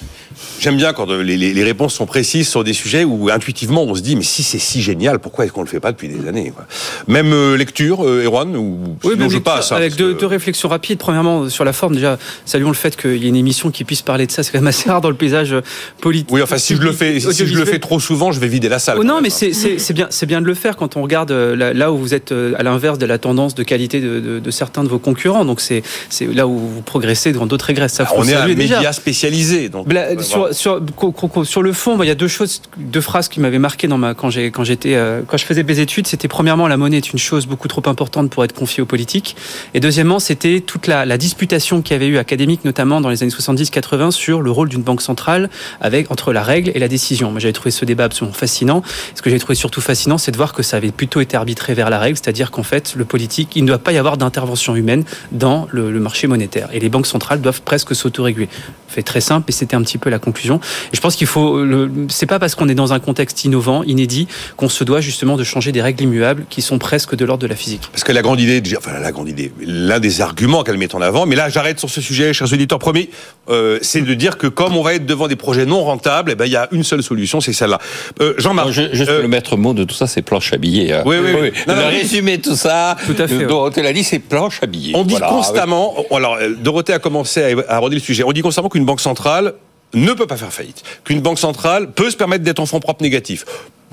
J'aime 0.60 0.76
bien 0.76 0.92
quand 0.92 1.10
les, 1.10 1.36
les, 1.36 1.52
les, 1.52 1.64
réponses 1.64 1.94
sont 1.94 2.06
précises 2.06 2.48
sur 2.48 2.64
des 2.64 2.72
sujets 2.72 3.04
où 3.04 3.30
intuitivement 3.30 3.82
on 3.82 3.94
se 3.94 4.00
dit 4.00 4.16
mais 4.16 4.22
si 4.22 4.42
c'est 4.42 4.58
si 4.58 4.82
génial, 4.82 5.18
pourquoi 5.18 5.44
est-ce 5.44 5.52
qu'on 5.52 5.62
le 5.62 5.68
fait 5.68 5.80
pas 5.80 5.92
depuis 5.92 6.08
des 6.08 6.28
années 6.28 6.52
quoi? 6.54 6.66
Même 7.08 7.32
euh, 7.32 7.56
lecture, 7.56 8.06
euh, 8.06 8.24
Erwan, 8.24 8.56
ou 8.56 8.78
oui, 9.04 9.14
je 9.28 9.38
passe. 9.38 9.72
Avec 9.72 9.96
deux, 9.96 10.14
que... 10.14 10.20
deux, 10.20 10.26
réflexions 10.26 10.68
rapides. 10.68 10.98
Premièrement, 10.98 11.48
sur 11.48 11.64
la 11.64 11.72
forme, 11.72 11.94
déjà, 11.94 12.18
saluons 12.44 12.68
le 12.68 12.74
fait 12.74 12.96
qu'il 12.96 13.16
y 13.16 13.26
ait 13.26 13.28
une 13.28 13.36
émission 13.36 13.70
qui 13.70 13.84
puisse 13.84 14.02
parler 14.02 14.26
de 14.26 14.32
ça. 14.32 14.42
C'est 14.42 14.52
quand 14.52 14.58
même 14.58 14.68
assez 14.68 14.88
rare 14.88 15.00
dans 15.00 15.10
le 15.10 15.16
paysage 15.16 15.54
politique. 16.00 16.28
Oui, 16.30 16.42
enfin, 16.42 16.58
si 16.58 16.76
je 16.76 16.82
le 16.82 16.92
fais, 16.92 17.18
si 17.20 17.46
je 17.46 17.56
le 17.56 17.64
fais 17.64 17.78
trop 17.78 18.00
souvent, 18.00 18.32
je 18.32 18.40
vais 18.40 18.48
vider 18.48 18.68
la 18.68 18.78
salle. 18.78 18.98
Oh, 19.00 19.04
non, 19.04 19.20
mais 19.20 19.30
c'est 19.30 19.92
bien, 19.92 20.08
bien 20.26 20.40
de 20.40 20.46
le 20.46 20.54
faire 20.54 20.76
quand 20.76 20.96
on 20.96 21.02
regarde 21.02 21.30
euh, 21.30 21.72
là 21.74 21.92
où 21.92 21.98
vous 21.98 22.14
êtes 22.14 22.32
à 22.32 22.62
l'inverse 22.62 22.98
de 22.98 23.06
la 23.06 23.18
tendance 23.18 23.54
de 23.54 23.62
qualité 23.62 24.00
de, 24.00 24.20
de, 24.20 24.38
de 24.38 24.50
certains 24.50 24.84
de 24.84 24.88
vos 24.88 24.98
concurrents. 24.98 25.44
Donc 25.44 25.60
c'est 25.60 25.82
là 26.20 26.46
où 26.46 26.58
vous 26.58 26.82
progressez 26.82 27.32
quand 27.32 27.46
d'autres 27.46 27.66
régressent. 27.66 27.94
Ça, 27.94 28.04
ah, 28.08 28.14
on 28.16 28.26
est 28.26 28.34
un 28.34 28.46
média 28.46 28.92
spécialisé. 28.92 29.68
Donc, 29.68 29.86
sur, 30.32 30.54
sur, 30.54 31.44
sur 31.44 31.62
le 31.62 31.72
fond, 31.72 32.02
il 32.02 32.06
y 32.06 32.10
a 32.10 32.14
deux 32.14 32.28
choses, 32.28 32.62
deux 32.76 33.00
phrases 33.00 33.28
qui 33.28 33.40
m'avaient 33.40 33.58
marqué 33.58 33.88
dans 33.88 33.98
ma, 33.98 34.14
quand 34.14 34.30
j'ai, 34.30 34.50
quand 34.50 34.64
j'étais, 34.64 34.94
euh, 34.94 35.22
quand 35.26 35.36
je 35.36 35.44
faisais 35.44 35.62
mes 35.62 35.78
études. 35.78 36.06
C'était 36.06 36.28
premièrement, 36.28 36.68
la 36.68 36.76
monnaie 36.76 36.98
est 36.98 37.12
une 37.12 37.18
chose 37.18 37.46
beaucoup 37.46 37.68
trop 37.68 37.82
importante 37.86 38.30
pour 38.30 38.44
être 38.44 38.52
confiée 38.52 38.82
aux 38.82 38.86
politiques. 38.86 39.36
Et 39.74 39.80
deuxièmement, 39.80 40.18
c'était 40.18 40.60
toute 40.60 40.86
la, 40.86 41.04
la 41.04 41.18
disputation 41.18 41.82
qu'il 41.82 41.94
y 41.94 41.96
avait 41.96 42.06
eu 42.06 42.18
académique, 42.18 42.64
notamment 42.64 43.00
dans 43.00 43.08
les 43.08 43.22
années 43.22 43.32
70-80, 43.32 44.10
sur 44.10 44.42
le 44.42 44.50
rôle 44.50 44.68
d'une 44.68 44.82
banque 44.82 45.02
centrale 45.02 45.50
avec, 45.80 46.10
entre 46.10 46.32
la 46.32 46.42
règle 46.42 46.72
et 46.74 46.78
la 46.78 46.88
décision. 46.88 47.30
Moi, 47.30 47.40
j'avais 47.40 47.52
trouvé 47.52 47.70
ce 47.70 47.84
débat 47.84 48.04
absolument 48.04 48.34
fascinant. 48.34 48.82
Ce 49.14 49.22
que 49.22 49.30
j'ai 49.30 49.38
trouvé 49.38 49.54
surtout 49.54 49.80
fascinant, 49.80 50.18
c'est 50.18 50.32
de 50.32 50.36
voir 50.36 50.52
que 50.52 50.62
ça 50.62 50.76
avait 50.76 50.92
plutôt 50.92 51.20
été 51.20 51.36
arbitré 51.36 51.74
vers 51.74 51.90
la 51.90 51.98
règle, 51.98 52.16
c'est-à-dire 52.16 52.50
qu'en 52.50 52.62
fait, 52.62 52.94
le 52.96 53.04
politique, 53.04 53.56
il 53.56 53.62
ne 53.62 53.68
doit 53.68 53.78
pas 53.78 53.92
y 53.92 53.98
avoir 53.98 54.16
d'intervention 54.16 54.76
humaine 54.76 55.04
dans 55.30 55.68
le, 55.70 55.90
le 55.90 56.00
marché 56.00 56.26
monétaire. 56.26 56.68
Et 56.72 56.80
les 56.80 56.88
banques 56.88 57.06
centrales 57.06 57.40
doivent 57.40 57.62
presque 57.62 57.94
s'autoréguler. 57.94 58.48
Fait 58.88 59.02
très 59.02 59.20
simple, 59.20 59.46
et 59.48 59.52
c'était 59.52 59.76
un 59.76 59.82
petit 59.82 59.98
peu 59.98 60.10
la 60.10 60.18
conclusion. 60.22 60.60
Et 60.92 60.96
je 60.96 61.00
pense 61.00 61.16
qu'il 61.16 61.26
faut. 61.26 61.60
C'est 62.08 62.26
pas 62.26 62.38
parce 62.38 62.54
qu'on 62.54 62.68
est 62.68 62.74
dans 62.74 62.92
un 62.92 63.00
contexte 63.00 63.44
innovant, 63.44 63.82
inédit, 63.82 64.28
qu'on 64.56 64.68
se 64.68 64.84
doit 64.84 65.00
justement 65.00 65.36
de 65.36 65.44
changer 65.44 65.72
des 65.72 65.82
règles 65.82 66.04
immuables 66.04 66.44
qui 66.48 66.62
sont 66.62 66.78
presque 66.78 67.14
de 67.14 67.24
l'ordre 67.24 67.42
de 67.42 67.46
la 67.46 67.56
physique. 67.56 67.82
Parce 67.92 68.04
que 68.04 68.12
la 68.12 68.22
grande 68.22 68.40
idée, 68.40 68.62
enfin 68.76 68.98
la 68.98 69.12
grande 69.12 69.28
idée, 69.28 69.52
l'un 69.60 70.00
des 70.00 70.20
arguments 70.20 70.62
qu'elle 70.62 70.78
met 70.78 70.94
en 70.94 71.00
avant, 71.00 71.26
mais 71.26 71.36
là 71.36 71.48
j'arrête 71.48 71.78
sur 71.78 71.90
ce 71.90 72.00
sujet, 72.00 72.32
chers 72.32 72.52
auditeurs, 72.52 72.78
promis, 72.78 73.10
euh, 73.48 73.78
c'est 73.82 74.00
de 74.00 74.14
dire 74.14 74.38
que 74.38 74.46
comme 74.46 74.76
on 74.76 74.82
va 74.82 74.94
être 74.94 75.06
devant 75.06 75.28
des 75.28 75.36
projets 75.36 75.66
non 75.66 75.82
rentables, 75.82 76.30
eh 76.32 76.34
ben 76.34 76.46
il 76.46 76.52
y 76.52 76.56
a 76.56 76.68
une 76.72 76.84
seule 76.84 77.02
solution, 77.02 77.40
c'est 77.40 77.52
celle-là. 77.52 77.78
Euh, 78.20 78.34
Jean-Marc, 78.38 78.70
juste 78.70 79.08
euh, 79.08 79.22
le 79.22 79.28
maître 79.28 79.56
mot 79.56 79.74
de 79.74 79.84
tout 79.84 79.94
ça, 79.94 80.06
c'est 80.06 80.22
planche 80.22 80.52
à 80.52 80.56
billets. 80.56 80.92
Hein. 80.92 81.02
Oui, 81.04 81.16
oui, 81.22 81.30
oui. 81.40 81.52
Non, 81.66 81.74
non, 81.76 81.88
résumé 81.88 82.38
tout 82.40 82.56
ça. 82.56 82.96
Tout 83.06 83.16
à 83.18 83.26
fait. 83.26 83.46
Dorothée 83.46 83.82
l'a 83.82 83.92
dit, 83.92 84.04
c'est 84.04 84.18
planche 84.18 84.60
à 84.62 84.66
billets. 84.66 84.94
On 84.96 85.04
dit 85.04 85.14
voilà, 85.14 85.28
constamment. 85.28 85.94
Oui. 85.98 86.16
Alors 86.16 86.38
Dorothée 86.60 86.92
a 86.92 86.98
commencé 86.98 87.56
à 87.68 87.76
aborder 87.76 87.96
le 87.96 88.02
sujet. 88.02 88.22
On 88.24 88.32
dit 88.32 88.42
constamment 88.42 88.68
qu'une 88.68 88.84
banque 88.84 89.00
centrale 89.00 89.54
ne 89.94 90.12
peut 90.12 90.26
pas 90.26 90.36
faire 90.36 90.52
faillite, 90.52 90.82
qu'une 91.04 91.20
banque 91.20 91.38
centrale 91.38 91.90
peut 91.92 92.10
se 92.10 92.16
permettre 92.16 92.44
d'être 92.44 92.60
en 92.60 92.66
fonds 92.66 92.80
propres 92.80 93.02
négatifs. 93.02 93.44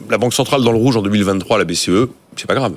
La 0.09 0.17
banque 0.17 0.33
centrale 0.33 0.63
dans 0.63 0.71
le 0.71 0.77
rouge 0.77 0.95
en 0.95 1.01
2023, 1.01 1.57
la 1.57 1.65
BCE, 1.65 2.09
c'est 2.35 2.47
pas 2.47 2.55
grave. 2.55 2.73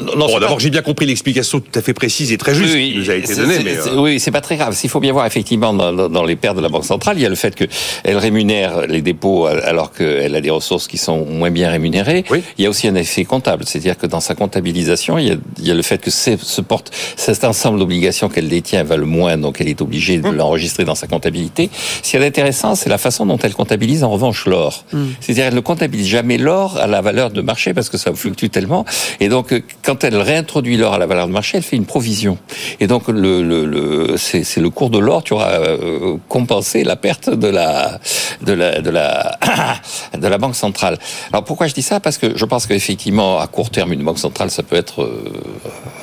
Non, 0.00 0.26
bon, 0.26 0.38
d'abord, 0.38 0.60
j'ai 0.60 0.70
bien 0.70 0.82
compris 0.82 1.06
l'explication 1.06 1.60
tout 1.60 1.78
à 1.78 1.82
fait 1.82 1.94
précise 1.94 2.32
et 2.32 2.38
très 2.38 2.54
juste 2.54 2.74
oui, 2.74 2.92
qui 2.92 2.98
nous 2.98 3.10
a 3.10 3.14
été 3.14 3.34
donnée. 3.34 3.58
Mais 3.64 3.76
euh... 3.76 4.00
Oui, 4.00 4.20
c'est 4.20 4.30
pas 4.30 4.40
très 4.40 4.56
grave. 4.56 4.74
S'il 4.74 4.90
faut 4.90 5.00
bien 5.00 5.12
voir, 5.12 5.26
effectivement, 5.26 5.72
dans, 5.72 6.08
dans, 6.08 6.24
les 6.24 6.36
pertes 6.36 6.56
de 6.56 6.62
la 6.62 6.68
Banque 6.68 6.84
centrale, 6.84 7.16
il 7.18 7.22
y 7.22 7.26
a 7.26 7.28
le 7.28 7.34
fait 7.34 7.54
qu'elle 7.54 8.16
rémunère 8.16 8.86
les 8.86 9.02
dépôts 9.02 9.46
alors 9.46 9.92
qu'elle 9.92 10.34
a 10.34 10.40
des 10.40 10.50
ressources 10.50 10.86
qui 10.86 10.98
sont 10.98 11.24
moins 11.24 11.50
bien 11.50 11.70
rémunérées. 11.70 12.24
Oui. 12.30 12.42
Il 12.58 12.64
y 12.64 12.66
a 12.66 12.70
aussi 12.70 12.88
un 12.88 12.94
effet 12.94 13.24
comptable, 13.24 13.64
c'est-à-dire 13.66 13.96
que 13.96 14.06
dans 14.06 14.20
sa 14.20 14.34
comptabilisation, 14.34 15.18
il 15.18 15.28
y 15.28 15.30
a, 15.30 15.36
il 15.58 15.66
y 15.66 15.70
a 15.70 15.74
le 15.74 15.82
fait 15.82 15.98
que 15.98 16.10
ce 16.10 16.60
porte, 16.60 16.92
cet 17.16 17.44
ensemble 17.44 17.78
d'obligations 17.78 18.28
qu'elle 18.28 18.48
détient 18.48 18.82
valent 18.82 19.06
moins, 19.06 19.36
donc 19.36 19.60
elle 19.60 19.68
est 19.68 19.80
obligée 19.80 20.18
de 20.18 20.28
mmh. 20.28 20.36
l'enregistrer 20.36 20.84
dans 20.84 20.94
sa 20.94 21.06
comptabilité. 21.06 21.70
Ce 22.02 22.10
qui 22.10 22.16
est 22.16 22.26
intéressant, 22.26 22.74
c'est 22.74 22.90
la 22.90 22.98
façon 22.98 23.26
dont 23.26 23.38
elle 23.38 23.54
comptabilise 23.54 24.04
en 24.04 24.10
revanche 24.10 24.46
l'or. 24.46 24.84
Mmh. 24.92 25.04
C'est-à-dire, 25.20 25.46
elle 25.46 25.54
ne 25.54 25.60
comptabilise 25.60 26.08
jamais 26.08 26.38
l'or 26.38 26.76
à 26.78 26.86
la 26.86 27.00
valeur 27.00 27.30
de 27.30 27.40
marché 27.40 27.74
parce 27.74 27.88
que 27.88 27.98
ça 27.98 28.12
fluctue 28.14 28.46
tellement. 28.46 28.84
Et 29.20 29.28
donc, 29.28 29.54
quand 29.86 30.02
elle 30.02 30.16
réintroduit 30.16 30.76
l'or 30.76 30.94
à 30.94 30.98
la 30.98 31.06
valeur 31.06 31.28
de 31.28 31.32
marché, 31.32 31.58
elle 31.58 31.62
fait 31.62 31.76
une 31.76 31.86
provision. 31.86 32.38
Et 32.80 32.88
donc, 32.88 33.06
le, 33.06 33.42
le, 33.42 33.64
le 33.64 34.16
c'est 34.16 34.60
le 34.60 34.70
cours 34.70 34.90
de 34.90 34.98
l'or 34.98 35.22
qui 35.22 35.32
aura 35.32 35.50
euh, 35.50 36.16
compensé 36.28 36.82
la 36.82 36.96
perte 36.96 37.30
de 37.30 37.46
la, 37.46 38.00
de 38.42 38.52
la, 38.52 38.80
de 38.80 38.90
la, 38.90 39.38
de 40.18 40.26
la 40.26 40.38
banque 40.38 40.56
centrale. 40.56 40.98
Alors, 41.32 41.44
pourquoi 41.44 41.68
je 41.68 41.74
dis 41.74 41.82
ça? 41.82 42.00
Parce 42.00 42.18
que 42.18 42.36
je 42.36 42.44
pense 42.44 42.66
qu'effectivement, 42.66 43.38
à 43.38 43.46
court 43.46 43.70
terme, 43.70 43.92
une 43.92 44.02
banque 44.02 44.18
centrale, 44.18 44.50
ça 44.50 44.64
peut 44.64 44.74
être 44.74 45.02
euh, 45.02 45.32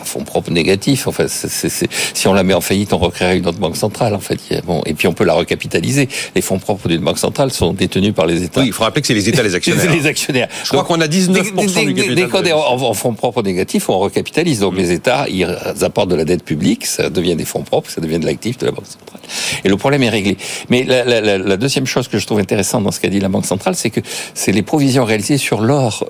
fonds 0.05 0.23
propres 0.23 0.51
négatifs. 0.51 1.07
En 1.07 1.11
fait, 1.11 1.27
si 1.27 2.27
on 2.27 2.33
la 2.33 2.43
met 2.43 2.53
en 2.53 2.61
faillite, 2.61 2.93
on 2.93 2.97
recréerait 2.97 3.37
une 3.37 3.47
autre 3.47 3.59
banque 3.59 3.75
centrale. 3.75 4.15
En 4.15 4.19
fait, 4.19 4.39
bon, 4.65 4.81
et 4.85 4.93
puis 4.93 5.07
on 5.07 5.13
peut 5.13 5.25
la 5.25 5.33
recapitaliser. 5.33 6.07
Les 6.35 6.41
fonds 6.41 6.59
propres 6.59 6.87
d'une 6.87 7.01
banque 7.01 7.19
centrale 7.19 7.51
sont 7.51 7.73
détenus 7.73 8.13
par 8.13 8.27
les 8.27 8.43
États. 8.43 8.61
Oui, 8.61 8.67
il 8.67 8.73
faut 8.73 8.83
rappeler 8.83 9.01
que 9.01 9.07
c'est 9.07 9.13
les 9.13 9.27
États 9.27 9.43
les 9.43 9.55
actionnaires. 9.55 9.91
les 9.91 10.05
actionnaires. 10.05 10.47
Je 10.63 10.69
crois 10.69 10.83
qu'on 10.83 11.01
a 11.01 11.07
19% 11.07 11.85
du 11.85 11.93
capital. 11.93 12.15
Dès 12.15 12.27
qu'on 12.27 12.43
est 12.43 12.53
en, 12.53 12.93
fonds 12.93 13.13
propres 13.13 13.41
négatifs, 13.41 13.72
on 13.89 13.99
recapitalise. 13.99 14.59
Donc 14.59 14.73
mmh. 14.73 14.77
les 14.77 14.91
États, 14.91 15.25
ils 15.29 15.47
apportent 15.81 16.09
de 16.09 16.15
la 16.15 16.25
dette 16.25 16.43
publique, 16.43 16.85
ça 16.85 17.09
devient 17.09 17.35
des 17.35 17.45
fonds 17.45 17.63
propres, 17.63 17.89
ça 17.89 18.01
devient 18.01 18.19
de 18.19 18.25
l'actif 18.25 18.57
de 18.57 18.65
la 18.65 18.71
banque 18.71 18.87
centrale. 18.87 19.21
Et 19.63 19.69
le 19.69 19.77
problème 19.77 20.03
est 20.03 20.09
réglé. 20.09 20.37
Mais 20.69 20.83
la, 20.83 21.03
la, 21.03 21.21
la, 21.21 21.37
la 21.37 21.57
deuxième 21.57 21.85
chose 21.85 22.07
que 22.07 22.17
je 22.17 22.25
trouve 22.25 22.39
intéressante 22.39 22.83
dans 22.83 22.91
ce 22.91 22.99
qu'a 22.99 23.09
dit 23.09 23.19
la 23.19 23.29
banque 23.29 23.45
centrale, 23.45 23.75
c'est 23.75 23.89
que 23.89 24.01
c'est 24.33 24.51
les 24.51 24.63
provisions 24.63 25.05
réalisées 25.05 25.37
sur 25.37 25.61
l'or. 25.61 26.07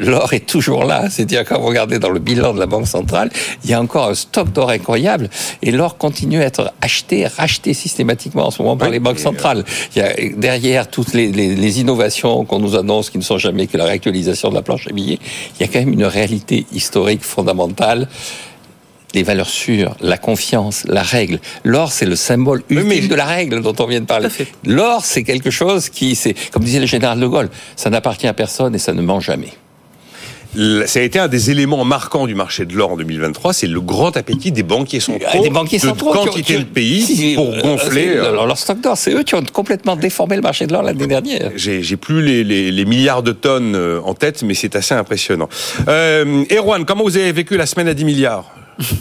L'or 0.00 0.32
est 0.34 0.46
toujours 0.46 0.84
là. 0.84 1.08
C'est-à-dire 1.10 1.44
quand 1.44 1.58
vous 1.58 1.66
regardez 1.66 1.98
dans 1.98 2.10
le 2.10 2.20
bilan 2.20 2.54
de 2.54 2.58
la 2.60 2.66
banque 2.66 2.86
centrale, 2.86 3.30
il 3.64 3.70
y 3.70 3.74
a 3.74 3.80
encore 3.80 4.08
un 4.08 4.14
stock 4.14 4.52
d'or 4.52 4.70
incroyable 4.70 5.30
et 5.62 5.70
l'or 5.70 5.96
continue 5.96 6.40
à 6.42 6.46
être 6.46 6.72
acheté, 6.80 7.26
racheté 7.26 7.74
systématiquement 7.74 8.46
en 8.46 8.50
ce 8.50 8.62
moment 8.62 8.76
par 8.76 8.90
les 8.90 9.00
banques 9.00 9.18
centrales. 9.18 9.64
Il 9.94 9.98
y 9.98 10.02
a 10.02 10.12
derrière 10.36 10.88
toutes 10.88 11.14
les, 11.14 11.30
les, 11.32 11.54
les 11.54 11.80
innovations 11.80 12.44
qu'on 12.44 12.58
nous 12.58 12.76
annonce 12.76 13.10
qui 13.10 13.18
ne 13.18 13.22
sont 13.22 13.38
jamais 13.38 13.66
que 13.66 13.76
la 13.76 13.84
réactualisation 13.84 14.50
de 14.50 14.54
la 14.54 14.62
planche 14.62 14.86
à 14.88 14.92
billets, 14.92 15.18
il 15.58 15.66
y 15.66 15.68
a 15.68 15.72
quand 15.72 15.78
même 15.78 15.92
une 15.92 16.04
réalité 16.04 16.66
historique 16.74 17.22
fondamentale 17.22 18.08
les 19.14 19.22
valeurs 19.22 19.48
sûres, 19.48 19.96
la 20.00 20.18
confiance, 20.18 20.84
la 20.86 21.02
règle. 21.02 21.38
L'or, 21.62 21.92
c'est 21.92 22.04
le 22.04 22.16
symbole 22.16 22.62
ultime 22.68 22.88
mais... 22.88 23.00
de 23.00 23.14
la 23.14 23.24
règle 23.24 23.62
dont 23.62 23.74
on 23.78 23.86
vient 23.86 24.00
de 24.00 24.06
parler. 24.06 24.28
L'or, 24.64 25.04
c'est 25.04 25.22
quelque 25.22 25.50
chose 25.50 25.88
qui, 25.88 26.16
c'est, 26.16 26.34
comme 26.50 26.64
disait 26.64 26.80
le 26.80 26.86
général 26.86 27.20
de 27.20 27.26
Gaulle, 27.26 27.48
ça 27.76 27.90
n'appartient 27.90 28.26
à 28.26 28.34
personne 28.34 28.74
et 28.74 28.78
ça 28.78 28.92
ne 28.92 29.02
ment 29.02 29.20
jamais 29.20 29.52
ça 30.86 31.00
a 31.00 31.02
été 31.02 31.18
un 31.18 31.28
des 31.28 31.50
éléments 31.50 31.84
marquants 31.84 32.26
du 32.26 32.34
marché 32.34 32.64
de 32.64 32.74
l'or 32.74 32.92
en 32.92 32.96
2023, 32.96 33.52
c'est 33.52 33.66
le 33.66 33.80
grand 33.80 34.16
appétit 34.16 34.52
des 34.52 34.62
banquiers 34.62 35.00
centraux, 35.00 35.42
des 35.42 35.50
banquiers 35.50 35.78
de 35.78 35.82
centraux 35.82 36.12
quantité 36.12 36.58
de 36.58 36.64
pays 36.64 37.34
pour 37.34 37.56
gonfler. 37.58 38.16
Euh, 38.16 38.30
alors, 38.30 38.46
leur 38.46 38.58
stock 38.58 38.80
d'or, 38.80 38.96
c'est 38.96 39.12
eux 39.12 39.22
qui 39.22 39.34
ont 39.34 39.42
complètement 39.52 39.96
déformé 39.96 40.36
le 40.36 40.42
marché 40.42 40.66
de 40.66 40.72
l'or 40.72 40.82
l'année 40.82 41.06
dernière. 41.06 41.52
J'ai 41.56 41.96
plus 41.96 42.22
les, 42.22 42.44
les, 42.44 42.70
les, 42.70 42.84
milliards 42.84 43.22
de 43.22 43.32
tonnes 43.32 43.74
euh, 43.74 44.00
en 44.04 44.14
tête, 44.14 44.42
mais 44.42 44.54
c'est 44.54 44.76
assez 44.76 44.94
impressionnant. 44.94 45.48
Euh, 45.88 46.44
Erwan, 46.50 46.84
comment 46.84 47.04
vous 47.04 47.16
avez 47.16 47.32
vécu 47.32 47.56
la 47.56 47.66
semaine 47.66 47.88
à 47.88 47.94
10 47.94 48.04
milliards? 48.04 48.50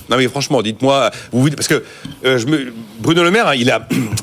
Non 0.09 0.17
mais 0.17 0.27
franchement, 0.27 0.61
dites-moi, 0.61 1.11
parce 1.55 1.67
que 1.67 1.83
euh, 2.25 2.39
Bruno 2.99 3.23
Le 3.23 3.31
Maire, 3.31 3.47
hein, 3.47 3.55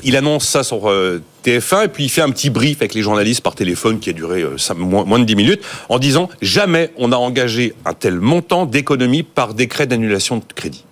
il 0.03 0.15
annonce 0.17 0.47
ça 0.47 0.63
sur 0.63 0.89
euh, 0.89 1.21
TF1 1.45 1.85
et 1.85 1.87
puis 1.87 2.05
il 2.05 2.09
fait 2.09 2.21
un 2.21 2.29
petit 2.29 2.49
brief 2.49 2.77
avec 2.81 2.93
les 2.93 3.01
journalistes 3.01 3.41
par 3.41 3.55
téléphone 3.55 3.99
qui 3.99 4.09
a 4.09 4.13
duré 4.13 4.41
euh, 4.41 4.55
moins, 4.75 5.03
moins, 5.05 5.19
de 5.19 5.25
10 5.25 5.35
minutes 5.35 5.61
en 5.89 5.99
disant 5.99 6.29
jamais 6.41 6.91
on 6.97 7.11
a 7.11 7.15
engagé 7.17 7.73
un 7.85 7.93
tel 7.93 8.19
montant 8.19 8.65
d'économie 8.65 9.23
par 9.23 9.53
décret 9.53 9.87
d'annulation 9.87 10.37
de 10.37 10.43
crédit. 10.55 10.85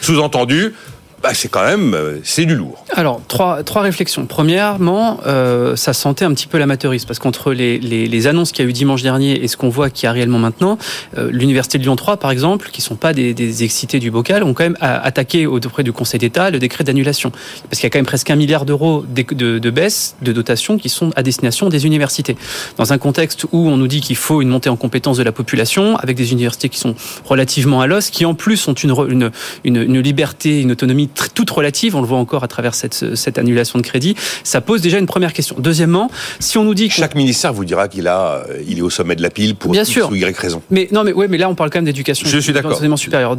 Sous-entendu, 0.00 0.74
bah, 1.22 1.30
c'est 1.34 1.48
quand 1.48 1.64
même 1.64 1.94
euh, 1.94 2.20
c'est 2.22 2.44
du 2.44 2.54
lourd. 2.54 2.84
Alors 2.92 3.20
trois 3.26 3.64
trois 3.64 3.82
réflexions. 3.82 4.26
Premièrement, 4.26 5.18
euh, 5.26 5.74
ça 5.74 5.92
sentait 5.92 6.24
un 6.24 6.32
petit 6.32 6.46
peu 6.46 6.58
l'amateurisme 6.58 7.08
parce 7.08 7.18
qu'entre 7.18 7.52
les, 7.52 7.78
les, 7.78 8.26
annonces 8.28 8.52
qu'il 8.52 8.64
y 8.64 8.68
a 8.68 8.70
eu 8.70 8.72
dimanche 8.72 9.02
dernier 9.02 9.42
et 9.42 9.48
ce 9.48 9.56
qu'on 9.56 9.68
voit 9.68 9.90
qui 9.90 10.06
a 10.06 10.12
réellement 10.12 10.38
maintenant, 10.38 10.78
euh, 11.16 11.28
l'université 11.32 11.78
de 11.78 11.82
Lyon 11.82 11.96
3 11.96 12.18
par 12.18 12.30
exemple, 12.30 12.70
qui 12.70 12.82
sont 12.82 12.94
pas 12.94 13.12
des, 13.12 13.64
excités 13.64 13.98
du 13.98 14.12
bocal, 14.12 14.44
ont 14.44 14.54
quand 14.54 14.62
même 14.62 14.76
attaqué 14.80 15.46
auprès 15.46 15.82
du 15.82 15.92
Conseil 15.92 16.20
d'État 16.20 16.50
le 16.50 16.60
décret 16.60 16.84
d'annulation 16.84 17.30
parce 17.30 17.80
qu'il 17.80 17.84
y 17.84 17.86
a 17.86 17.90
quand 17.90 17.98
même 17.98 18.06
presque 18.06 18.30
un 18.30 18.36
milliard 18.36 18.64
d'euros 18.64 19.04
de, 19.08 19.58
de, 19.58 19.70
baisse 19.70 20.14
de 20.22 20.32
dotation 20.32 20.78
qui 20.78 20.88
sont 20.88 21.10
à 21.16 21.22
destination 21.22 21.68
des 21.68 21.84
universités. 21.84 22.36
Dans 22.76 22.92
un 22.92 22.98
contexte 22.98 23.44
où 23.50 23.68
on 23.68 23.76
nous 23.76 23.88
dit 23.88 24.00
qu'il 24.00 24.16
faut 24.16 24.40
une 24.40 24.48
montée 24.48 24.70
en 24.70 24.76
compétence 24.76 25.16
de 25.16 25.24
la 25.24 25.32
population 25.32 25.96
avec 25.96 26.16
des 26.16 26.32
universités 26.32 26.68
qui 26.68 26.78
sont 26.78 26.94
relativement 27.24 27.80
à 27.80 27.86
l'os, 27.86 28.10
qui 28.10 28.24
en 28.24 28.34
plus 28.34 28.68
ont 28.68 28.74
une, 28.74 29.30
une, 29.64 29.76
une 29.82 30.00
liberté, 30.00 30.60
une 30.60 30.72
autonomie 30.72 31.07
toute 31.34 31.50
relative, 31.50 31.96
on 31.96 32.00
le 32.00 32.06
voit 32.06 32.18
encore 32.18 32.44
à 32.44 32.48
travers 32.48 32.74
cette, 32.74 33.14
cette 33.14 33.38
annulation 33.38 33.78
de 33.78 33.84
crédit, 33.84 34.14
ça 34.44 34.60
pose 34.60 34.80
déjà 34.80 34.98
une 34.98 35.06
première 35.06 35.32
question. 35.32 35.56
Deuxièmement, 35.58 36.10
si 36.40 36.58
on 36.58 36.64
nous 36.64 36.74
dit 36.74 36.88
que 36.88 36.94
chaque 36.94 37.14
ministère 37.14 37.52
vous 37.52 37.64
dira 37.64 37.88
qu'il 37.88 38.08
a, 38.08 38.44
euh, 38.48 38.62
il 38.66 38.78
est 38.78 38.82
au 38.82 38.90
sommet 38.90 39.16
de 39.16 39.22
la 39.22 39.30
pile 39.30 39.54
pour 39.54 39.72
Bien 39.72 39.82
X 39.82 39.90
sûr. 39.90 40.10
ou 40.10 40.14
Y 40.14 40.36
raison. 40.36 40.62
Mais 40.70 40.88
non, 40.92 41.04
mais 41.04 41.12
ouais, 41.12 41.28
mais 41.28 41.38
là 41.38 41.48
on 41.48 41.54
parle 41.54 41.70
quand 41.70 41.78
même 41.78 41.84
d'éducation. 41.84 42.28
Je 42.28 42.38
suis 42.38 42.52
d'accord. 42.52 42.78
supérieur. 42.96 43.36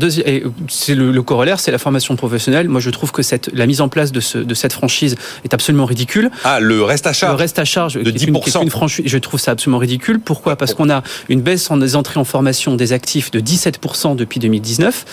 C'est 0.67 0.95
le, 0.95 1.11
le, 1.11 1.23
corollaire, 1.23 1.59
c'est 1.59 1.71
la 1.71 1.77
formation 1.77 2.15
professionnelle. 2.15 2.69
Moi, 2.69 2.81
je 2.81 2.89
trouve 2.89 3.11
que 3.11 3.21
cette, 3.21 3.49
la 3.53 3.67
mise 3.67 3.81
en 3.81 3.89
place 3.89 4.11
de, 4.11 4.19
ce, 4.19 4.37
de 4.37 4.53
cette 4.53 4.73
franchise 4.73 5.15
est 5.43 5.53
absolument 5.53 5.85
ridicule. 5.85 6.31
Ah, 6.43 6.59
le 6.59 6.83
reste 6.83 7.07
à 7.07 7.13
charge. 7.13 7.33
Le 7.33 7.37
reste 7.37 7.59
à 7.59 7.65
charge 7.65 7.95
de 7.95 8.11
10%. 8.11 8.57
Une, 8.57 8.63
une 8.63 8.69
franchise, 8.69 9.05
je 9.07 9.17
trouve 9.17 9.39
ça 9.39 9.51
absolument 9.51 9.79
ridicule. 9.79 10.19
Pourquoi? 10.19 10.55
Parce 10.55 10.73
qu'on 10.73 10.89
a 10.89 11.03
une 11.29 11.41
baisse 11.41 11.69
en 11.71 11.77
des 11.77 11.95
entrées 11.95 12.19
en 12.19 12.23
formation 12.23 12.75
des 12.75 12.93
actifs 12.93 13.31
de 13.31 13.39
17% 13.39 14.15
depuis 14.15 14.39
2019 14.39 15.05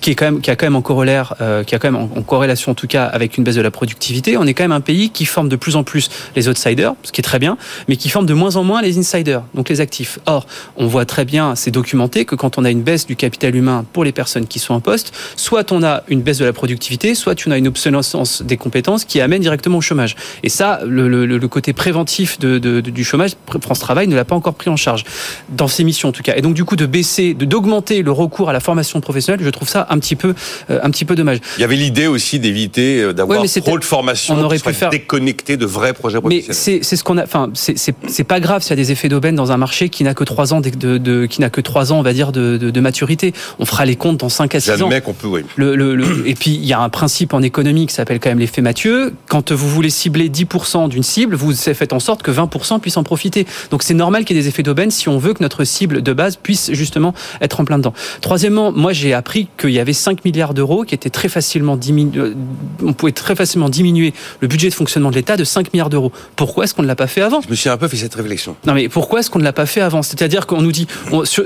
qui 0.00 0.10
est 0.10 0.14
quand 0.14 0.26
même 0.26 0.40
qui 0.40 0.50
a 0.50 0.56
quand 0.56 0.66
même 0.66 0.76
en 0.76 0.82
corollaire 0.82 1.34
euh, 1.40 1.64
qui 1.64 1.74
a 1.74 1.78
quand 1.78 1.90
même 1.90 2.00
en, 2.00 2.18
en, 2.18 2.22
corrélation 2.22 2.72
en 2.72 2.74
tout 2.74 2.86
cas 2.86 3.04
avec 3.04 3.36
une 3.36 3.44
baisse 3.44 3.56
de 3.56 3.62
la 3.62 3.70
productivité. 3.70 4.36
On 4.36 4.46
est 4.46 4.54
quand 4.54 4.64
même 4.64 4.72
un 4.72 4.80
pays 4.80 5.10
qui 5.10 5.24
forme 5.24 5.48
de 5.48 5.56
plus 5.56 5.76
en 5.76 5.84
plus 5.84 6.10
les 6.36 6.48
outsiders 6.48 6.94
ce 7.02 7.12
qui 7.12 7.20
est 7.20 7.22
très 7.22 7.38
bien 7.38 7.56
mais 7.88 7.96
qui 7.96 8.08
forme 8.08 8.26
de 8.26 8.34
moins 8.34 8.56
en 8.56 8.64
moins 8.64 8.82
les 8.82 8.98
insiders 8.98 9.42
donc 9.54 9.68
les 9.68 9.80
actifs. 9.80 10.18
Or 10.26 10.46
on 10.76 10.86
voit 10.86 11.04
très 11.04 11.24
bien 11.24 11.54
c'est 11.54 11.70
documenté 11.70 12.24
que 12.24 12.34
quand 12.34 12.58
on 12.58 12.64
a 12.64 12.70
une 12.70 12.82
baisse 12.82 13.06
du 13.06 13.16
capital 13.16 13.54
humain 13.56 13.84
pour 13.92 14.04
les 14.04 14.12
personnes 14.12 14.46
qui 14.46 14.58
sont 14.58 14.74
en 14.74 14.80
poste 14.80 15.12
soit 15.36 15.72
on 15.72 15.82
a 15.82 16.02
une 16.08 16.22
baisse 16.22 16.38
de 16.38 16.44
la 16.44 16.52
productivité 16.52 17.14
soit 17.14 17.36
on 17.46 17.50
a 17.50 17.58
une 17.58 17.68
obsolescence 17.68 18.42
des 18.42 18.56
compétences 18.56 19.04
qui 19.04 19.20
amène 19.20 19.42
directement 19.42 19.78
au 19.78 19.80
chômage. 19.80 20.16
Et 20.42 20.48
ça 20.48 20.80
le, 20.84 21.08
le, 21.08 21.26
le 21.26 21.48
côté 21.48 21.72
préventif 21.72 22.38
de, 22.38 22.58
de, 22.58 22.80
de, 22.80 22.90
du 22.90 23.04
chômage 23.04 23.32
France 23.60 23.78
Travail 23.78 24.08
ne 24.08 24.16
l'a 24.16 24.24
pas 24.24 24.34
encore 24.34 24.54
pris 24.54 24.70
en 24.70 24.76
charge 24.76 25.04
dans 25.48 25.68
ses 25.68 25.84
missions 25.84 26.08
en 26.08 26.12
tout 26.12 26.22
cas. 26.22 26.34
Et 26.36 26.42
donc 26.42 26.54
du 26.54 26.64
coup 26.64 26.76
de 26.76 26.86
baisser 26.86 27.34
d'augmenter 27.34 28.02
le 28.02 28.12
recours 28.12 28.50
à 28.50 28.52
la 28.52 28.60
formation 28.60 29.00
professionnelle 29.00 29.44
je 29.44 29.50
trouve 29.50 29.68
ça 29.68 29.86
un 29.88 29.98
petit 29.98 30.16
peu, 30.16 30.34
euh, 30.70 30.80
un 30.82 30.90
petit 30.90 31.04
peu 31.04 31.14
dommage. 31.14 31.38
Il 31.56 31.60
y 31.60 31.64
avait 31.64 31.76
l'idée 31.76 32.06
aussi 32.06 32.38
d'éviter 32.38 33.02
euh, 33.02 33.12
d'avoir 33.12 33.40
ouais, 33.40 33.48
trop 33.48 33.78
de 33.78 33.84
formation, 33.84 34.34
on 34.34 34.44
aurait 34.44 34.58
pu 34.58 34.72
faire 34.72 34.90
déconnecté 34.90 35.56
de 35.56 35.66
vrais 35.66 35.92
projets 35.92 36.20
professionnels. 36.20 36.46
Mais 36.48 36.82
c'est 36.82 36.96
ce 36.96 37.04
qu'on 37.04 37.18
a. 37.18 37.24
Enfin, 37.24 37.50
c'est 37.54 38.24
pas 38.24 38.40
grave 38.40 38.62
s'il 38.62 38.70
y 38.70 38.72
a 38.74 38.76
des 38.76 38.92
effets 38.92 39.08
d'aubaine 39.08 39.34
dans 39.34 39.52
un 39.52 39.56
marché 39.56 39.88
qui 39.88 40.04
n'a 40.04 40.14
que 40.14 40.24
trois 40.24 40.52
ans 40.52 40.60
de, 40.60 40.70
de, 40.70 40.98
de, 40.98 41.26
qui 41.26 41.40
n'a 41.40 41.50
que 41.50 41.60
trois 41.60 41.92
ans, 41.92 41.98
on 41.98 42.02
va 42.02 42.12
dire, 42.12 42.32
de, 42.32 42.56
de, 42.56 42.70
de, 42.70 42.80
maturité. 42.80 43.32
On 43.58 43.64
fera 43.64 43.84
les 43.84 43.96
comptes 43.96 44.18
dans 44.18 44.28
5 44.28 44.54
à 44.54 44.60
6 44.60 44.82
ans. 44.82 44.90
qu'on 45.04 45.12
peut, 45.12 45.26
oui. 45.26 45.42
Le, 45.56 45.76
le, 45.76 45.94
le, 45.94 46.28
et 46.28 46.34
puis 46.34 46.50
il 46.50 46.64
y 46.64 46.72
a 46.72 46.80
un 46.80 46.88
principe 46.88 47.34
en 47.34 47.42
économie 47.42 47.86
qui 47.86 47.94
s'appelle 47.94 48.20
quand 48.20 48.28
même 48.30 48.38
l'effet 48.38 48.62
Mathieu. 48.62 49.14
Quand 49.28 49.52
vous 49.52 49.68
voulez 49.68 49.90
cibler 49.90 50.28
10% 50.28 50.88
d'une 50.88 51.02
cible, 51.02 51.36
vous 51.36 51.52
faites 51.54 51.92
en 51.92 52.00
sorte 52.00 52.22
que 52.22 52.30
20% 52.30 52.80
puissent 52.80 52.96
en 52.96 53.04
profiter. 53.04 53.46
Donc 53.70 53.82
c'est 53.82 53.94
normal 53.94 54.24
qu'il 54.24 54.36
y 54.36 54.38
ait 54.38 54.42
des 54.42 54.48
effets 54.48 54.62
d'aubaine 54.62 54.90
si 54.90 55.08
on 55.08 55.18
veut 55.18 55.34
que 55.34 55.42
notre 55.42 55.64
cible 55.64 56.02
de 56.02 56.12
base 56.12 56.36
puisse 56.36 56.72
justement 56.72 57.14
être 57.40 57.60
en 57.60 57.64
plein 57.64 57.78
dedans. 57.78 57.94
Troisièmement, 58.20 58.72
moi 58.72 58.92
j'ai 58.92 59.12
appris 59.12 59.48
qu'il 59.58 59.70
y 59.70 59.77
avait 59.80 59.92
5 59.92 60.24
milliards 60.24 60.54
d'euros 60.54 60.84
qui 60.84 60.94
étaient 60.94 61.10
très 61.10 61.28
facilement 61.28 61.76
diminués. 61.76 62.34
On 62.82 62.92
pouvait 62.92 63.12
très 63.12 63.34
facilement 63.34 63.68
diminuer 63.68 64.12
le 64.40 64.48
budget 64.48 64.68
de 64.68 64.74
fonctionnement 64.74 65.10
de 65.10 65.16
l'État 65.16 65.36
de 65.36 65.44
5 65.44 65.72
milliards 65.72 65.90
d'euros. 65.90 66.12
Pourquoi 66.36 66.64
est-ce 66.64 66.74
qu'on 66.74 66.82
ne 66.82 66.88
l'a 66.88 66.96
pas 66.96 67.06
fait 67.06 67.22
avant? 67.22 67.40
Je 67.40 67.48
me 67.48 67.54
suis 67.54 67.68
un 67.68 67.76
peu 67.76 67.88
fait 67.88 67.96
cette 67.96 68.14
réflexion. 68.14 68.56
Non 68.66 68.74
mais 68.74 68.88
pourquoi 68.88 69.20
est-ce 69.20 69.30
qu'on 69.30 69.38
ne 69.38 69.44
l'a 69.44 69.52
pas 69.52 69.66
fait 69.66 69.80
avant? 69.80 70.02
C'est-à-dire 70.02 70.46
qu'on 70.46 70.62
nous 70.62 70.72
dit 70.72 70.86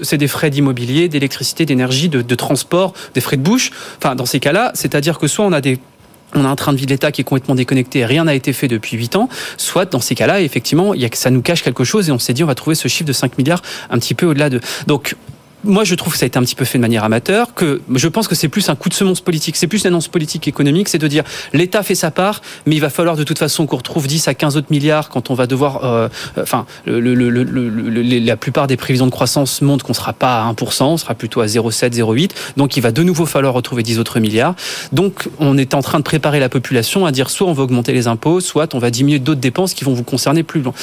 c'est 0.03 0.19
des 0.19 0.29
frais 0.29 0.51
d'immobilier, 0.51 1.09
d'électricité, 1.09 1.67
d'énergie, 1.67 2.09
de, 2.09 2.23
de 2.23 2.35
transport, 2.35 2.93
des 3.15 3.21
frais 3.21 3.37
de 3.37 3.43
bouche. 3.43 3.71
Enfin 3.99 4.15
dans 4.15 4.27
ces 4.27 4.41
cas-là, 4.41 4.73
c'est-à-dire 4.75 5.19
que 5.19 5.27
soit 5.27 5.45
on 5.45 5.53
a 5.53 5.61
des 5.61 5.79
on 6.35 6.45
a 6.45 6.49
un 6.49 6.57
train 6.57 6.73
de 6.73 6.79
vie 6.79 6.87
de 6.87 6.91
l'État 6.91 7.13
qui 7.13 7.21
est 7.21 7.25
complètement 7.25 7.55
déconnecté 7.55 8.01
et 8.01 8.07
rien 8.07 8.25
n'a 8.25 8.35
été 8.35 8.53
fait 8.53 8.69
depuis 8.69 8.97
8 8.97 9.17
ans, 9.17 9.29
soit 9.57 9.85
dans 9.85 10.01
ces 10.01 10.15
cas-là, 10.15 10.41
effectivement, 10.41 10.95
il 10.95 11.03
y 11.03 11.05
a, 11.05 11.09
ça 11.13 11.31
nous 11.31 11.43
cache 11.43 11.63
quelque 11.63 11.85
chose 11.85 12.09
et 12.09 12.13
on 12.13 12.19
s'est 12.19 12.33
dit 12.33 12.43
on 12.43 12.47
va 12.47 12.55
trouver 12.55 12.75
ce 12.75 12.89
chiffre 12.89 13.07
de 13.07 13.13
5 13.13 13.39
milliards 13.39 13.63
un 13.91 13.99
petit 13.99 14.15
peu 14.15 14.27
au-delà 14.27 14.51
de. 14.51 14.61
Donc 14.87 15.17
moi, 15.65 15.85
je 15.85 15.95
trouve 15.95 16.13
que 16.13 16.19
ça 16.19 16.25
a 16.25 16.27
été 16.27 16.39
un 16.39 16.43
petit 16.43 16.55
peu 16.55 16.65
fait 16.65 16.79
de 16.79 16.83
manière 16.83 17.05
amateur, 17.05 17.55
que 17.55 17.81
je 17.95 18.09
pense 18.09 18.29
que 18.29 18.35
c'est 18.35 18.49
plus 18.49 18.69
un 18.69 18.75
coup 18.75 18.89
de 18.89 18.95
semonce 18.95 19.21
politique, 19.21 19.57
c'est 19.57 19.67
plus 19.67 19.83
une 19.83 19.89
annonce 19.89 20.09
politique 20.09 20.49
économique, 20.49 20.89
c'est 20.89 20.99
de 20.99 21.09
dire 21.09 21.25
l'État 21.53 21.83
fait 21.83 21.95
sa 21.95 22.11
part, 22.11 22.43
mais 22.67 22.77
il 22.77 22.81
va 22.81 22.91
falloir 22.91 23.17
de 23.17 23.25
toute 23.25 23.39
façon 23.39 23.67
qu'on 23.67 23.77
retrouve 23.77 24.07
10 24.07 24.29
à 24.29 24.35
15 24.35 24.57
autres 24.57 24.69
milliards 24.71 25.09
quand 25.09 25.31
on 25.31 25.35
va 25.35 25.47
devoir, 25.47 25.85
euh, 25.85 26.09
enfin, 26.39 26.67
le, 26.87 27.01
le, 27.01 27.31
le, 27.31 28.03
la 28.03 28.37
plupart 28.37 28.67
des 28.67 28.77
prévisions 28.77 29.07
de 29.07 29.11
croissance 29.11 29.63
montrent 29.63 29.85
qu'on 29.85 29.95
sera 29.95 30.13
pas 30.13 30.43
à 30.43 30.53
1%, 30.53 30.83
on 30.85 30.97
sera 30.97 31.15
plutôt 31.15 31.41
à 31.41 31.47
0,7, 31.47 31.95
0,8, 31.95 32.31
donc 32.57 32.77
il 32.77 32.81
va 32.81 32.93
de 32.93 33.03
nouveau 33.03 33.27
falloir 33.27 33.55
retrouver 33.55 33.83
10 33.83 33.99
autres 33.99 34.21
milliards. 34.21 34.55
Donc, 34.93 35.29
on 35.39 35.57
est 35.59 35.75
en 35.75 35.83
train 35.83 35.99
de 35.99 36.05
préparer 36.05 36.41
la 36.41 36.49
population 36.49 37.07
à 37.07 37.13
dire 37.13 37.31
soit 37.31 37.47
on 37.47 37.53
va 37.53 37.63
augmenter 37.63 37.93
les 37.93 38.07
impôts, 38.09 38.41
soit 38.41 38.75
on 38.75 38.79
va 38.79 38.91
diminuer 38.91 39.19
d'autres 39.19 39.41
dépenses 39.41 39.75
qui 39.75 39.85
vont 39.85 39.95
vous 39.95 40.05
concerner 40.05 40.43
plus 40.43 40.61
loin. 40.61 40.75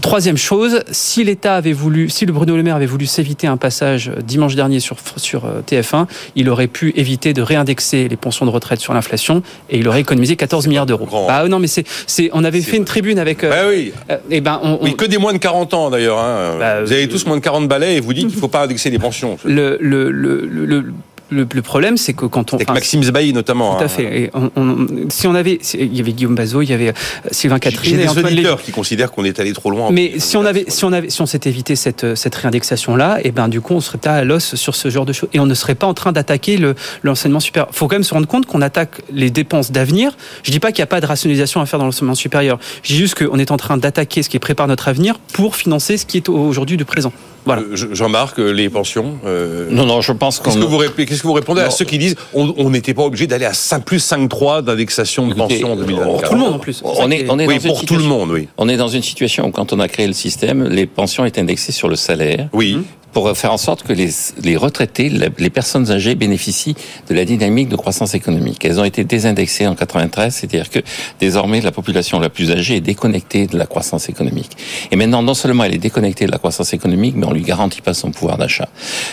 Troisième 0.00 0.36
chose, 0.36 0.82
si 0.90 1.24
l'État 1.24 1.56
avait 1.56 1.72
voulu, 1.72 2.08
si 2.08 2.26
le 2.26 2.32
Bruno 2.32 2.56
Le 2.56 2.62
Maire 2.62 2.76
avait 2.76 2.86
voulu 2.86 3.06
s'éviter 3.06 3.46
un 3.46 3.56
passage 3.56 4.10
dimanche 4.22 4.54
dernier 4.54 4.80
sur, 4.80 4.96
sur 5.16 5.44
euh, 5.44 5.60
TF1, 5.66 6.06
il 6.36 6.48
aurait 6.48 6.66
pu 6.66 6.92
éviter 6.96 7.32
de 7.32 7.42
réindexer 7.42 8.08
les 8.08 8.16
pensions 8.16 8.46
de 8.46 8.50
retraite 8.50 8.80
sur 8.80 8.94
l'inflation 8.94 9.42
et 9.68 9.78
il 9.78 9.88
aurait 9.88 10.00
économisé 10.00 10.36
14 10.36 10.66
milliards 10.66 10.86
d'euros. 10.86 11.08
Ah 11.28 11.46
non, 11.48 11.58
mais 11.58 11.66
c'est, 11.66 11.84
c'est, 12.06 12.30
on 12.32 12.44
avait 12.44 12.60
fait 12.60 12.76
une 12.76 12.84
tribune 12.84 13.18
avec. 13.18 13.44
Euh, 13.44 13.50
bah 13.50 13.68
oui. 13.68 13.92
Euh, 14.10 14.18
et 14.30 14.40
ben, 14.40 14.60
on, 14.62 14.78
oui, 14.82 14.96
que 14.96 15.04
des 15.04 15.18
moins 15.18 15.32
de 15.32 15.38
40 15.38 15.74
ans 15.74 15.90
d'ailleurs. 15.90 16.18
Hein. 16.18 16.56
Bah, 16.58 16.82
vous 16.82 16.92
avez 16.92 17.08
tous 17.08 17.26
moins 17.26 17.36
de 17.36 17.42
40 17.42 17.68
balais 17.68 17.96
et 17.96 18.00
vous 18.00 18.12
dites 18.12 18.26
qu'il 18.26 18.36
ne 18.36 18.40
faut 18.40 18.48
pas 18.48 18.64
indexer 18.64 18.90
les 18.90 18.98
pensions. 18.98 19.38
Le, 19.44 19.76
le, 19.80 20.10
le, 20.10 20.46
le 20.46 20.92
le, 21.30 21.46
le 21.52 21.62
problème, 21.62 21.96
c'est 21.96 22.12
que 22.12 22.26
quand 22.26 22.52
on. 22.52 22.56
Avec 22.56 22.68
Maxime 22.70 23.02
Zbaï 23.02 23.32
notamment. 23.32 23.76
Tout 23.76 23.82
à 23.82 23.84
hein. 23.84 23.88
fait. 23.88 24.22
Et 24.22 24.30
on, 24.34 24.50
on, 24.56 24.86
si 25.08 25.26
on 25.26 25.34
avait, 25.34 25.58
il 25.74 25.96
y 25.96 26.00
avait 26.00 26.12
Guillaume 26.12 26.34
Bazot, 26.34 26.62
il 26.62 26.70
y 26.70 26.72
avait 26.72 26.88
euh, 26.88 27.28
Sylvain 27.30 27.58
Catherine. 27.58 27.98
Il 28.00 28.04
y 28.04 28.08
a 28.08 28.12
des 28.12 28.24
auditeurs 28.24 28.62
qui 28.62 28.72
considèrent 28.72 29.12
qu'on 29.12 29.24
est 29.24 29.38
allé 29.40 29.52
trop 29.52 29.70
loin. 29.70 29.90
Mais 29.90 30.14
si 30.18 30.36
on 30.36 30.44
avait, 30.44 30.64
si 30.68 30.84
on 30.84 30.92
avait, 30.92 31.10
si 31.10 31.20
on 31.22 31.26
s'était 31.26 31.50
évité 31.50 31.76
cette 31.76 32.14
cette 32.14 32.34
réindexation 32.34 32.96
là, 32.96 33.18
et 33.18 33.28
eh 33.28 33.30
ben 33.30 33.48
du 33.48 33.60
coup, 33.60 33.74
on 33.74 33.80
serait 33.80 33.98
pas 33.98 34.14
à 34.14 34.24
l'os 34.24 34.54
sur 34.54 34.74
ce 34.74 34.90
genre 34.90 35.06
de 35.06 35.12
choses, 35.12 35.28
et 35.32 35.40
on 35.40 35.46
ne 35.46 35.54
serait 35.54 35.74
pas 35.74 35.86
en 35.86 35.94
train 35.94 36.12
d'attaquer 36.12 36.56
le 36.56 36.74
l'enseignement 37.02 37.40
supérieur. 37.40 37.68
Faut 37.72 37.88
quand 37.88 37.96
même 37.96 38.04
se 38.04 38.14
rendre 38.14 38.26
compte 38.26 38.46
qu'on 38.46 38.62
attaque 38.62 39.02
les 39.12 39.30
dépenses 39.30 39.70
d'avenir. 39.72 40.16
Je 40.42 40.50
dis 40.50 40.60
pas 40.60 40.72
qu'il 40.72 40.80
n'y 40.80 40.84
a 40.84 40.88
pas 40.88 41.00
de 41.00 41.06
rationalisation 41.06 41.60
à 41.60 41.66
faire 41.66 41.78
dans 41.78 41.86
l'enseignement 41.86 42.14
supérieur. 42.14 42.58
Je 42.82 42.92
dis 42.92 42.98
juste 42.98 43.14
qu'on 43.14 43.38
est 43.38 43.50
en 43.50 43.56
train 43.56 43.76
d'attaquer 43.76 44.22
ce 44.22 44.28
qui 44.28 44.38
prépare 44.38 44.68
notre 44.68 44.88
avenir 44.88 45.18
pour 45.32 45.56
financer 45.56 45.96
ce 45.96 46.06
qui 46.06 46.16
est 46.16 46.28
aujourd'hui 46.28 46.76
du 46.76 46.84
présent. 46.84 47.12
Voilà. 47.44 47.62
Euh, 47.62 47.94
Jean-Marc, 47.94 48.38
euh, 48.38 48.50
les 48.50 48.68
pensions. 48.68 49.18
Euh... 49.24 49.68
Non, 49.70 49.86
non, 49.86 50.00
je 50.00 50.12
pense 50.12 50.38
qu'on. 50.38 50.50
Qu'est-ce 50.50 50.58
que 50.58 50.66
vous, 50.66 51.19
qu'est-ce 51.20 51.24
que 51.24 51.28
vous 51.28 51.34
répondez 51.34 51.60
à 51.60 51.70
ceux 51.70 51.84
qui 51.84 51.98
disent 51.98 52.16
on 52.32 52.70
n'était 52.70 52.94
pas 52.94 53.02
obligé 53.02 53.26
d'aller 53.26 53.44
à 53.44 53.52
5 53.52 53.84
plus 53.84 54.10
5,3 54.10 54.62
d'indexation 54.62 55.26
de 55.26 55.34
pension 55.34 55.72
en 55.72 55.76
2024 55.76 56.12
Pour 56.12 56.22
tout 56.22 56.34
le 56.34 56.40
monde 56.40 56.54
en 56.54 56.58
plus. 56.58 56.82
On 56.82 57.10
est, 57.10 57.28
on 57.28 57.38
est 57.38 57.46
oui, 57.46 57.58
dans 57.58 57.68
pour 57.68 57.84
tout 57.84 57.96
le 57.96 58.04
monde, 58.04 58.30
oui. 58.30 58.48
On 58.56 58.68
est 58.68 58.78
dans 58.78 58.88
une 58.88 59.02
situation 59.02 59.46
où 59.46 59.50
quand 59.50 59.72
on 59.74 59.80
a 59.80 59.88
créé 59.88 60.06
le 60.06 60.14
système, 60.14 60.64
les 60.64 60.86
pensions 60.86 61.26
étaient 61.26 61.42
indexées 61.42 61.72
sur 61.72 61.88
le 61.88 61.96
salaire. 61.96 62.48
Oui 62.54 62.78
pour 63.12 63.36
faire 63.36 63.52
en 63.52 63.58
sorte 63.58 63.82
que 63.82 63.92
les, 63.92 64.10
les 64.42 64.56
retraités, 64.56 65.08
les 65.08 65.50
personnes 65.50 65.90
âgées 65.90 66.14
bénéficient 66.14 66.76
de 67.08 67.14
la 67.14 67.24
dynamique 67.24 67.68
de 67.68 67.76
croissance 67.76 68.14
économique. 68.14 68.64
Elles 68.64 68.80
ont 68.80 68.84
été 68.84 69.04
désindexées 69.04 69.66
en 69.66 69.74
93, 69.74 70.34
c'est-à-dire 70.34 70.70
que 70.70 70.80
désormais 71.18 71.60
la 71.60 71.72
population 71.72 72.20
la 72.20 72.28
plus 72.28 72.50
âgée 72.50 72.76
est 72.76 72.80
déconnectée 72.80 73.46
de 73.46 73.58
la 73.58 73.66
croissance 73.66 74.08
économique. 74.08 74.50
Et 74.90 74.96
maintenant, 74.96 75.22
non 75.22 75.34
seulement 75.34 75.64
elle 75.64 75.74
est 75.74 75.78
déconnectée 75.78 76.26
de 76.26 76.32
la 76.32 76.38
croissance 76.38 76.72
économique, 76.72 77.14
mais 77.16 77.26
on 77.26 77.32
lui 77.32 77.42
garantit 77.42 77.82
pas 77.82 77.94
son 77.94 78.10
pouvoir 78.10 78.38
d'achat. 78.38 78.68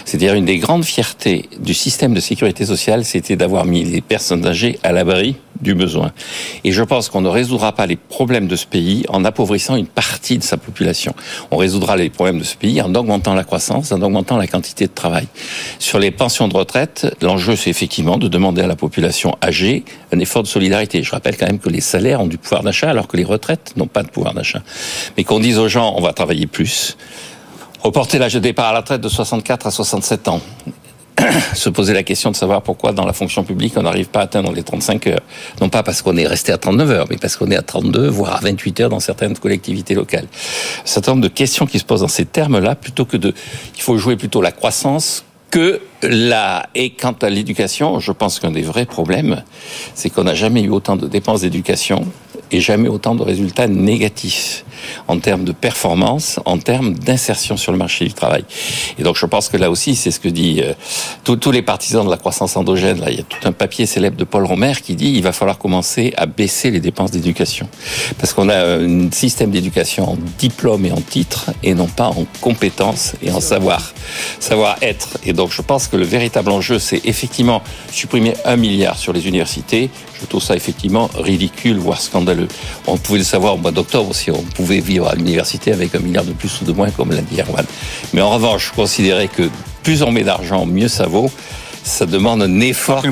C'est-à-dire 0.06 0.34
une 0.34 0.46
des 0.46 0.58
grandes 0.58 0.86
fiertés 0.86 1.50
du 1.60 1.74
système 1.74 2.14
de 2.14 2.20
sécurité 2.20 2.66
sociale, 2.66 3.06
c'était 3.06 3.36
d'avoir 3.36 3.66
mis 3.66 3.84
les 3.84 4.02
personnes 4.02 4.46
âgées 4.46 4.80
à 4.84 4.92
l'abri 4.92 5.36
du 5.62 5.74
besoin. 5.74 6.12
Et 6.64 6.72
je 6.72 6.84
pense 6.84 7.10
qu'on 7.10 7.22
ne 7.22 7.30
résoudra 7.30 7.72
pas 7.72 7.86
les 7.86 7.96
problèmes 7.96 8.48
de 8.48 8.56
ce 8.56 8.66
pays 8.66 9.06
en 9.10 9.26
appauvrissant 9.26 9.76
une 9.76 9.88
partie 9.88 10.38
de 10.38 10.44
sa 10.44 10.58
population. 10.58 11.14
On 11.52 11.58
résoudra 11.58 11.96
les 11.96 12.10
problèmes 12.10 12.40
de 12.40 12.44
ce 12.44 12.56
pays 12.56 12.82
en 12.82 12.94
augmentant 12.96 13.34
la 13.34 13.44
croissance, 13.44 13.87
en 13.92 14.02
augmentant 14.02 14.38
la 14.38 14.48
quantité 14.48 14.88
de 14.88 14.92
travail. 14.92 15.28
Sur 15.80 16.00
les 16.00 16.12
pensions 16.12 16.48
de 16.48 16.56
retraite, 16.56 17.16
l'enjeu 17.22 17.56
c'est 17.56 17.70
effectivement 17.70 18.18
de 18.18 18.28
demander 18.28 18.62
à 18.62 18.68
la 18.68 18.76
population 18.76 19.38
âgée 19.44 19.84
un 20.14 20.20
effort 20.20 20.44
de 20.44 20.48
solidarité. 20.48 21.04
Je 21.04 21.12
rappelle 21.12 21.38
quand 21.38 21.48
même 21.48 21.60
que 21.60 21.70
les 21.70 21.82
salaires 21.82 22.22
ont 22.22 22.28
du 22.28 22.38
pouvoir 22.38 22.64
d'achat 22.64 22.90
alors 22.90 23.08
que 23.08 23.18
les 23.18 23.24
retraites 23.24 23.74
n'ont 23.76 23.88
pas 23.88 24.04
de 24.04 24.10
pouvoir 24.10 24.34
d'achat. 24.34 24.62
Mais 25.18 25.24
qu'on 25.24 25.40
dise 25.40 25.58
aux 25.60 25.68
gens 25.68 25.94
on 25.98 26.02
va 26.02 26.14
travailler 26.14 26.48
plus, 26.48 26.98
reporter 27.82 28.20
l'âge 28.20 28.34
de 28.34 28.40
départ 28.40 28.68
à 28.68 28.74
la 28.74 28.80
retraite 28.80 29.02
de 29.02 29.10
64 29.10 29.68
à 29.68 29.72
67 29.72 30.28
ans, 30.28 30.42
se 31.54 31.70
poser 31.70 31.94
la 31.94 32.04
question 32.04 32.32
de 32.32 32.36
savoir 32.36 32.62
pourquoi 32.62 32.92
dans 32.92 33.06
la 33.06 33.14
fonction 33.14 33.44
publique 33.44 33.74
on 33.78 33.84
n'arrive 33.84 34.08
pas 34.08 34.20
à 34.20 34.24
atteindre 34.24 34.52
les 34.52 34.64
35 34.64 35.08
heures. 35.08 35.22
Non 35.62 35.70
pas 35.70 35.84
parce 35.84 36.02
qu'on 36.02 36.18
est 36.18 36.28
resté 36.28 36.52
à 36.52 36.58
39 36.58 36.92
heures, 36.92 37.08
mais 37.10 37.18
parce 37.18 37.36
qu'on 37.36 37.50
est 37.52 37.56
à 37.56 37.62
32, 37.62 38.08
voire 38.08 38.36
à 38.36 38.40
28 38.42 38.82
heures 38.82 38.90
dans 38.90 39.00
certaines 39.00 39.38
collectivités 39.38 39.96
locales. 39.96 40.26
Un 40.26 40.88
certain 40.88 41.12
nombre 41.14 41.24
de 41.24 41.30
questions 41.30 41.66
qui 41.66 41.80
se 41.80 41.86
posent 41.86 42.02
dans 42.02 42.08
ces 42.08 42.26
termes-là, 42.26 42.76
plutôt 42.76 43.06
que 43.06 43.18
de... 43.18 43.34
Il 43.76 43.82
faut 43.82 43.98
jouer 43.98 44.16
plutôt 44.16 44.42
la 44.42 44.52
croissance 44.52 45.24
que 45.50 45.82
la... 46.04 46.68
Et 46.76 46.92
quant 46.92 47.16
à 47.22 47.30
l'éducation, 47.30 48.00
je 48.00 48.12
pense 48.12 48.40
qu'un 48.40 48.52
des 48.52 48.62
vrais 48.62 48.86
problèmes, 48.86 49.44
c'est 49.96 50.10
qu'on 50.10 50.24
n'a 50.24 50.36
jamais 50.36 50.62
eu 50.62 50.70
autant 50.70 50.96
de 50.96 51.08
dépenses 51.08 51.42
d'éducation 51.42 52.06
et 52.52 52.62
jamais 52.62 52.88
autant 52.88 53.16
de 53.16 53.24
résultats 53.24 53.68
négatifs 53.68 54.66
en 55.08 55.20
termes 55.20 55.44
de 55.44 55.52
performance, 55.52 56.40
en 56.46 56.58
termes 56.58 56.94
d'insertion 56.94 57.58
sur 57.58 57.72
le 57.72 57.78
marché 57.78 58.06
du 58.06 58.14
travail. 58.14 58.46
Et 59.00 59.04
donc 59.04 59.16
je 59.18 59.26
pense 59.26 59.50
que 59.50 59.58
là 59.58 59.72
aussi, 59.72 59.96
c'est 59.96 60.12
ce 60.12 60.20
que 60.20 60.30
dit 60.30 60.62
euh, 60.64 60.74
tous 61.24 61.52
les 61.52 61.62
partisans 61.62 62.06
de 62.06 62.12
la 62.12 62.18
croissance 62.18 62.56
endogène. 62.58 63.00
Là, 63.00 63.10
il 63.10 63.18
y 63.18 63.20
a 63.20 63.24
tout 63.24 63.48
un 63.48 63.52
papier 63.52 63.86
célèbre 63.86 64.18
de 64.18 64.24
Paul 64.24 64.46
Romer 64.46 64.74
qui 64.82 64.96
dit 64.96 65.12
il 65.16 65.24
va 65.24 65.32
falloir 65.32 65.58
commencer 65.58 66.14
à 66.18 66.26
baisser 66.26 66.72
les 66.72 66.80
dépenses 66.80 67.12
d'éducation 67.12 67.68
parce 68.20 68.34
qu'on 68.34 68.50
a 68.50 68.78
un 68.78 69.12
système 69.12 69.52
d'éducation 69.52 70.12
en 70.12 70.18
diplôme 70.38 70.86
et 70.86 70.92
en 70.92 71.02
titre 71.02 71.52
et 71.64 71.74
non 71.74 71.88
pas 71.88 72.08
en 72.08 72.26
compétences 72.42 73.14
et 73.22 73.32
en 73.32 73.42
savoir 73.42 73.94
savoir 74.40 74.78
être. 74.82 75.18
Et 75.26 75.34
donc 75.34 75.52
je 75.52 75.62
pense 75.62 75.88
que 75.88 75.98
le 75.98 76.06
véritable 76.06 76.52
enjeu, 76.52 76.80
c'est 76.80 77.02
effectivement 77.06 77.62
supprimer 77.92 78.34
un 78.46 78.56
milliard 78.56 78.98
sur 78.98 79.14
les 79.14 79.28
universités. 79.28 79.90
Je 80.20 80.26
trouve 80.26 80.42
ça 80.42 80.56
effectivement 80.56 81.10
ridicule, 81.18 81.78
voire 81.78 82.02
scandaleux. 82.02 82.37
On 82.86 82.98
pouvait 82.98 83.20
le 83.20 83.26
savoir 83.26 83.56
au 83.56 83.58
mois 83.58 83.72
d'octobre 83.72 84.14
si 84.14 84.32
on 84.32 84.42
pouvait 84.42 84.80
vivre 84.80 85.08
à 85.08 85.16
l'université 85.16 85.72
avec 85.72 85.96
un 85.96 86.00
milliard 86.00 86.26
de 86.26 86.34
plus 86.34 86.62
ou 86.62 86.66
de 86.66 86.72
moins, 86.72 86.90
comme 86.92 87.12
l'a 87.12 87.22
dit 87.22 87.40
Erwan. 87.40 87.66
Mais 88.14 88.22
en 88.22 88.30
revanche, 88.30 88.70
je 88.70 88.74
considérais 88.74 89.28
que 89.28 89.50
plus 89.84 90.04
on 90.04 90.12
met 90.12 90.24
d'argent, 90.24 90.66
mieux 90.66 90.88
ça 90.88 91.08
vaut 91.08 91.32
ça 91.88 92.06
demande 92.06 92.44
un 92.44 92.60
effort 92.60 93.04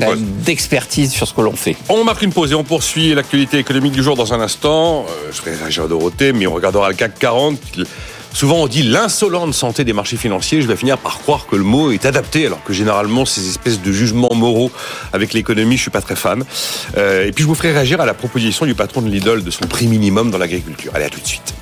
d'expertise 0.44 1.10
sur 1.10 1.26
ce 1.26 1.32
que 1.32 1.40
l'on 1.40 1.56
fait. 1.56 1.76
On 1.88 2.04
marque 2.04 2.22
une 2.22 2.32
pause 2.32 2.52
et 2.52 2.54
on 2.54 2.62
poursuit 2.62 3.14
l'actualité 3.14 3.58
économique 3.58 3.92
du 3.92 4.02
jour 4.02 4.16
dans 4.16 4.34
un 4.34 4.40
instant. 4.40 5.06
Euh, 5.08 5.30
je 5.32 5.36
ferai 5.36 5.54
réagir 5.54 5.88
Dorothée, 5.88 6.32
mais 6.32 6.46
on 6.46 6.52
regardera 6.52 6.90
le 6.90 6.94
CAC 6.94 7.18
40. 7.18 7.58
Souvent 8.36 8.56
on 8.56 8.66
dit 8.66 8.82
l'insolente 8.82 9.54
santé 9.54 9.82
des 9.82 9.94
marchés 9.94 10.18
financiers. 10.18 10.60
Je 10.60 10.66
vais 10.66 10.76
finir 10.76 10.98
par 10.98 11.20
croire 11.20 11.46
que 11.46 11.56
le 11.56 11.62
mot 11.62 11.90
est 11.90 12.04
adapté, 12.04 12.44
alors 12.44 12.62
que 12.62 12.74
généralement 12.74 13.24
ces 13.24 13.48
espèces 13.48 13.80
de 13.80 13.90
jugements 13.90 14.34
moraux 14.34 14.70
avec 15.14 15.32
l'économie, 15.32 15.78
je 15.78 15.80
suis 15.80 15.90
pas 15.90 16.02
très 16.02 16.16
fan. 16.16 16.44
Euh, 16.98 17.24
et 17.24 17.32
puis 17.32 17.44
je 17.44 17.48
vous 17.48 17.54
ferai 17.54 17.72
réagir 17.72 17.98
à 18.02 18.04
la 18.04 18.12
proposition 18.12 18.66
du 18.66 18.74
patron 18.74 19.00
de 19.00 19.08
Lidl 19.08 19.42
de 19.42 19.50
son 19.50 19.66
prix 19.66 19.86
minimum 19.86 20.30
dans 20.30 20.36
l'agriculture. 20.36 20.92
Allez, 20.94 21.06
à 21.06 21.08
tout 21.08 21.18
de 21.18 21.26
suite. 21.26 21.56